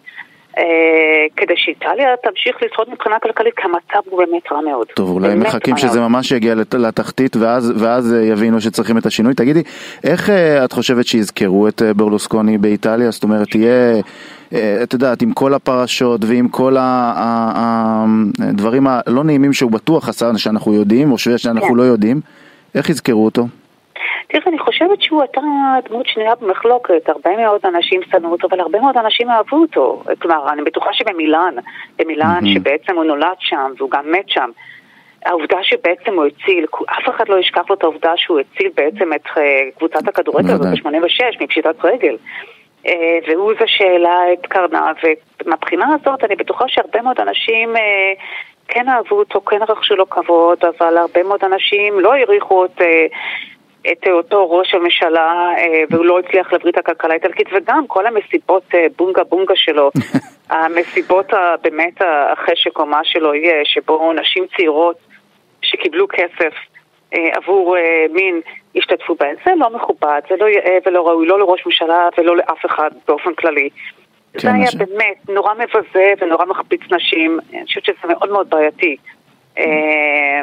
כדי 1.36 1.54
שאיטליה 1.56 2.08
תמשיך 2.22 2.56
לשרוד 2.62 2.88
מבחינה 2.90 3.18
כלכלית, 3.18 3.54
כי 3.56 3.62
המצב 3.64 4.08
הוא 4.10 4.18
באמת 4.18 4.52
רע 4.52 4.60
מאוד. 4.60 4.86
טוב, 4.94 5.10
אולי 5.10 5.34
מחכים 5.34 5.76
שזה 5.76 6.00
ממש 6.00 6.32
יגיע 6.32 6.54
לתחתית 6.72 7.36
ואז, 7.36 7.72
ואז 7.76 8.14
יבינו 8.22 8.60
שצריכים 8.60 8.98
את 8.98 9.06
השינוי. 9.06 9.34
תגידי, 9.34 9.62
איך 10.04 10.30
את 10.64 10.72
חושבת 10.72 11.06
שיזכרו 11.06 11.68
את 11.68 11.82
ברלוסקוני 11.96 12.58
באיטליה? 12.58 13.10
זאת 13.10 13.22
אומרת, 13.22 13.48
תהיה... 13.50 14.00
אה, 14.52 14.82
את 14.82 14.92
יודעת, 14.92 15.22
עם 15.22 15.32
כל 15.32 15.54
הפרשות 15.54 16.20
ועם 16.24 16.48
כל 16.48 16.76
הדברים 18.38 18.86
הלא 18.86 19.24
נעימים 19.24 19.52
שהוא 19.52 19.70
בטוח 19.70 20.08
עשה, 20.08 20.38
שאנחנו 20.38 20.74
יודעים, 20.74 21.12
או 21.12 21.18
שאנחנו 21.18 21.68
כן. 21.68 21.74
לא 21.74 21.82
יודעים, 21.82 22.20
איך 22.74 22.90
יזכרו 22.90 23.24
אותו? 23.24 23.46
תראה, 24.30 24.44
אני 24.46 24.58
חושבת 24.58 25.02
שהוא 25.02 25.22
הייתה 25.22 25.40
דמות 25.88 26.06
שנויה 26.06 26.34
במחלוקת, 26.34 27.08
הרבה 27.08 27.36
מאוד 27.36 27.60
אנשים 27.64 28.00
שנאו 28.10 28.32
אותו, 28.32 28.48
אבל 28.50 28.60
הרבה 28.60 28.80
מאוד 28.80 28.96
אנשים 28.96 29.30
אהבו 29.30 29.56
אותו. 29.56 30.02
כלומר, 30.18 30.52
אני 30.52 30.62
בטוחה 30.62 30.92
שבמילאן, 30.92 31.54
במילאן 31.98 32.40
mm-hmm. 32.42 32.54
שבעצם 32.54 32.96
הוא 32.96 33.04
נולד 33.04 33.36
שם 33.40 33.72
והוא 33.78 33.90
גם 33.90 34.12
מת 34.12 34.28
שם, 34.28 34.50
העובדה 35.26 35.58
שבעצם 35.62 36.14
הוא 36.14 36.24
הציל, 36.26 36.66
אף 36.84 37.08
אחד 37.08 37.28
לא 37.28 37.38
ישכח 37.38 37.70
לו 37.70 37.74
את 37.74 37.82
העובדה 37.82 38.12
שהוא 38.16 38.40
הציל 38.40 38.70
בעצם 38.74 39.12
את 39.12 39.26
uh, 39.26 39.38
קבוצת 39.78 40.08
הכדורגל 40.08 40.50
הזאת 40.50 40.66
ב-86 40.66 41.44
מפשיטת 41.44 41.84
רגל. 41.84 42.16
Uh, 42.86 42.90
והוא 43.28 43.52
זה 43.60 43.64
שהעלה 43.66 44.32
את 44.32 44.46
קרנה, 44.46 44.92
ומבחינה 45.44 45.86
הזאת 45.94 46.24
אני 46.24 46.36
בטוחה 46.36 46.64
שהרבה 46.68 47.02
מאוד 47.02 47.20
אנשים 47.20 47.76
uh, 47.76 47.78
כן 48.68 48.88
אהבו 48.88 49.18
אותו, 49.18 49.40
כן 49.40 49.58
רכשו 49.68 49.96
לו 49.96 50.10
כבוד, 50.10 50.58
אבל 50.64 50.96
הרבה 50.96 51.22
מאוד 51.22 51.44
אנשים 51.44 52.00
לא 52.00 52.14
העריכו 52.14 52.64
את... 52.64 52.80
את 53.92 54.08
אותו 54.08 54.50
ראש 54.50 54.74
הממשלה 54.74 55.50
והוא 55.90 56.04
לא 56.04 56.18
הצליח 56.18 56.52
להבריא 56.52 56.72
את 56.72 56.78
הכלכלה 56.78 57.10
האיטלקית 57.10 57.48
וגם 57.52 57.86
כל 57.86 58.06
המסיבות 58.06 58.62
בונגה 58.96 59.24
בונגה 59.24 59.56
שלו, 59.56 59.90
המסיבות 60.50 61.26
באמת 61.62 61.94
החשק 62.00 62.78
או 62.78 62.86
מה 62.86 63.00
שלא 63.04 63.34
יהיה, 63.34 63.64
שבו 63.64 64.12
נשים 64.12 64.46
צעירות 64.56 64.96
שקיבלו 65.62 66.06
כסף 66.08 66.54
אה, 67.14 67.28
עבור 67.32 67.76
אה, 67.76 68.06
מין 68.12 68.40
השתתפו 68.76 69.14
בהן. 69.14 69.34
זה 69.44 69.50
לא 69.56 69.70
מכובד, 69.70 70.20
זה 70.30 70.36
לא 70.40 70.48
יאה 70.48 70.78
ולא 70.86 71.08
ראוי, 71.08 71.26
לא 71.26 71.38
לראש 71.38 71.66
ממשלה 71.66 72.08
ולא 72.18 72.36
לאף 72.36 72.66
אחד 72.66 72.90
באופן 73.08 73.34
כללי. 73.34 73.68
כן, 74.32 74.38
זה 74.38 74.52
היה. 74.52 74.66
באמת 74.78 75.28
נורא 75.28 75.54
מבזה 75.54 76.12
ונורא 76.20 76.44
מחפיץ 76.44 76.80
נשים, 76.90 77.38
אני 77.52 77.64
חושבת 77.64 77.84
שזה 77.84 78.08
מאוד 78.08 78.30
מאוד 78.30 78.50
בעייתי. 78.50 78.96
אה, 79.60 80.40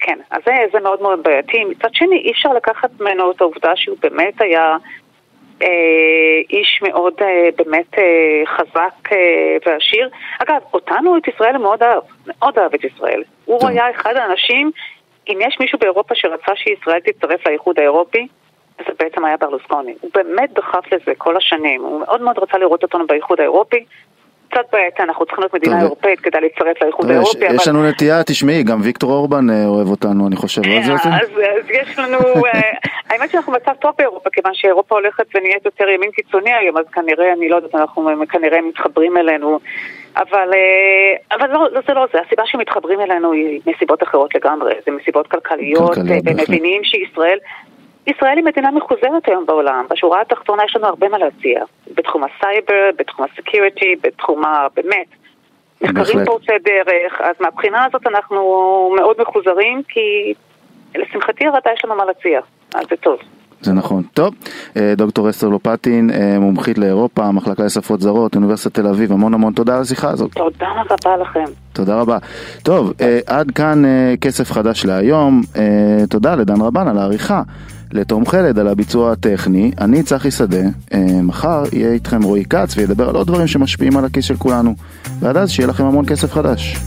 כן, 0.00 0.18
אז 0.30 0.42
זה, 0.46 0.52
זה 0.72 0.80
מאוד 0.80 1.02
מאוד 1.02 1.22
בעייתי. 1.22 1.64
מצד 1.64 1.88
שני, 1.92 2.16
אי 2.16 2.30
אפשר 2.30 2.52
לקחת 2.52 2.90
ממנו 3.00 3.30
את 3.30 3.40
העובדה 3.40 3.72
שהוא 3.76 3.96
באמת 4.02 4.42
היה 4.42 4.76
אה, 5.62 5.68
איש 6.50 6.80
מאוד 6.82 7.14
אה, 7.22 7.48
באמת 7.56 7.98
אה, 7.98 8.42
חזק 8.46 9.12
אה, 9.12 9.56
ועשיר. 9.66 10.08
אגב, 10.42 10.60
אותנו, 10.74 11.16
את 11.16 11.28
ישראל, 11.28 11.54
הוא 11.54 11.62
מאוד 11.62 11.82
אהב, 11.82 12.02
מאוד 12.26 12.58
אהב 12.58 12.74
את 12.74 12.84
ישראל. 12.84 13.22
הוא 13.44 13.60
טוב. 13.60 13.68
היה 13.68 13.90
אחד 13.90 14.16
האנשים, 14.16 14.70
אם 15.28 15.38
יש 15.40 15.56
מישהו 15.60 15.78
באירופה 15.78 16.14
שרצה 16.14 16.52
שישראל 16.56 17.00
תצטרף 17.00 17.46
לאיחוד 17.46 17.78
האירופי, 17.78 18.26
זה 18.78 18.92
בעצם 18.98 19.24
היה 19.24 19.36
ברלוסקוני. 19.36 19.94
הוא 20.00 20.10
באמת 20.14 20.52
דחף 20.52 20.92
לזה 20.92 21.12
כל 21.18 21.36
השנים. 21.36 21.80
הוא 21.80 22.00
מאוד 22.00 22.20
מאוד 22.20 22.38
רצה 22.38 22.58
לראות 22.58 22.82
אותנו 22.82 23.06
באיחוד 23.06 23.40
האירופי. 23.40 23.84
קצת 24.50 24.64
בעייתי, 24.72 25.02
אנחנו 25.02 25.24
צריכים 25.26 25.42
להיות 25.42 25.54
מדינה 25.54 25.80
אירופאית 25.80 26.20
כדי 26.20 26.40
להצטרף 26.40 26.82
לאיחוד 26.82 27.10
האירופי. 27.10 27.44
יש 27.54 27.68
לנו 27.68 27.88
נטייה, 27.88 28.22
תשמעי, 28.24 28.62
גם 28.62 28.78
ויקטור 28.82 29.12
אורבן 29.12 29.50
אה, 29.50 29.66
אוהב 29.66 29.88
אותנו, 29.88 30.26
אני 30.26 30.36
חושב, 30.36 30.62
לא 30.66 30.82
זה? 30.82 30.92
אז 30.92 31.28
יש 31.70 31.98
לנו, 31.98 32.18
אה, 32.18 32.60
האמת 33.10 33.30
שאנחנו 33.30 33.52
במצב 33.52 33.72
טוב 33.80 33.92
באירופה, 33.98 34.30
כיוון 34.30 34.52
שאירופה 34.54 34.94
הולכת 34.94 35.26
ונהיית 35.34 35.64
יותר 35.64 35.88
ימין 35.88 36.10
קיצוני 36.10 36.52
היום, 36.52 36.78
אז 36.78 36.84
כנראה, 36.92 37.32
אני 37.32 37.48
לא 37.48 37.56
יודעת, 37.56 37.74
אנחנו 37.74 38.10
כנראה 38.28 38.58
מתחברים 38.62 39.16
אלינו. 39.16 39.58
אבל, 40.16 40.50
אה, 40.54 41.36
אבל 41.36 41.50
לא, 41.50 41.68
לא, 41.72 41.80
זה 41.88 41.94
לא 41.94 42.06
זה, 42.12 42.18
הסיבה 42.26 42.42
שמתחברים 42.46 43.00
אלינו 43.00 43.32
היא 43.32 43.60
מסיבות 43.66 44.02
אחרות 44.02 44.34
לגמרי, 44.34 44.72
זה 44.86 44.92
מסיבות 44.92 45.26
כלכליות, 45.26 45.98
ומבינים 46.24 46.84
שישראל 46.84 47.38
ישראל 48.08 48.36
היא 48.36 48.44
מדינה 48.44 48.70
מחוזרת 48.70 49.26
היום 49.26 49.46
בעולם. 49.46 49.86
בשורה 49.90 50.20
התחתונה 50.20 50.62
יש 50.64 50.76
לנו 50.76 50.86
הרבה 50.86 51.08
מה 51.08 51.18
להציע. 51.18 51.64
בתחום 51.94 52.22
הסייבר, 52.24 52.90
בתחום 52.98 53.26
ה 53.26 53.33
security, 53.33 53.94
בתחום 54.02 54.44
ה... 54.44 54.66
באמת. 54.76 55.06
מחקרים 55.80 56.24
פורצי 56.24 56.52
דרך, 56.64 57.20
אז 57.20 57.34
מהבחינה 57.40 57.84
הזאת 57.84 58.06
אנחנו 58.06 58.40
מאוד 58.96 59.16
מחוזרים, 59.20 59.82
כי 59.88 60.34
לשמחתי 60.94 61.46
הרבה 61.46 61.70
יש 61.74 61.84
לנו 61.84 61.94
מה 61.94 62.04
להציע, 62.04 62.40
אז 62.74 62.86
זה 62.90 62.96
טוב. 62.96 63.18
זה 63.60 63.72
נכון. 63.72 64.02
טוב, 64.14 64.34
אה, 64.76 64.94
דוקטור 64.96 65.30
אסתר 65.30 65.48
לופטין, 65.48 66.10
אה, 66.10 66.38
מומחית 66.38 66.78
לאירופה, 66.78 67.32
מחלקה 67.32 67.64
לשפות 67.64 68.00
זרות, 68.00 68.36
אוניברסיטת 68.36 68.74
תל 68.74 68.86
אביב, 68.86 69.12
המון 69.12 69.34
המון 69.34 69.52
תודה 69.52 69.76
על 69.76 69.82
השיחה 69.82 70.08
הזאת. 70.10 70.32
תודה 70.32 70.68
רבה 70.90 71.16
לכם. 71.16 71.44
תודה 71.72 72.00
רבה. 72.00 72.18
טוב, 72.62 72.92
אה, 73.00 73.18
עד 73.26 73.50
כאן 73.50 73.82
כסף 74.20 74.50
חדש 74.50 74.84
להיום. 74.84 75.40
תודה 76.10 76.34
לדן 76.34 76.60
רבן 76.60 76.88
על 76.88 76.98
העריכה. 76.98 77.42
לתום 77.92 78.26
חלד 78.26 78.58
על 78.58 78.68
הביצוע 78.68 79.12
הטכני, 79.12 79.70
אני 79.80 80.02
צחי 80.02 80.30
שדה, 80.30 80.62
מחר 81.22 81.62
יהיה 81.72 81.92
איתכם 81.92 82.22
רועי 82.22 82.44
כץ 82.44 82.76
וידבר 82.76 83.08
על 83.08 83.14
עוד 83.14 83.26
דברים 83.26 83.46
שמשפיעים 83.46 83.96
על 83.96 84.04
הכיס 84.04 84.24
של 84.24 84.36
כולנו. 84.36 84.74
ועד 85.20 85.36
אז 85.36 85.50
שיהיה 85.50 85.66
לכם 85.66 85.84
המון 85.84 86.06
כסף 86.06 86.32
חדש. 86.32 86.78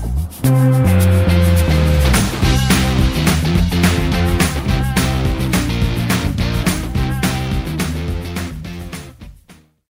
thank 0.44 1.56
you 1.56 1.61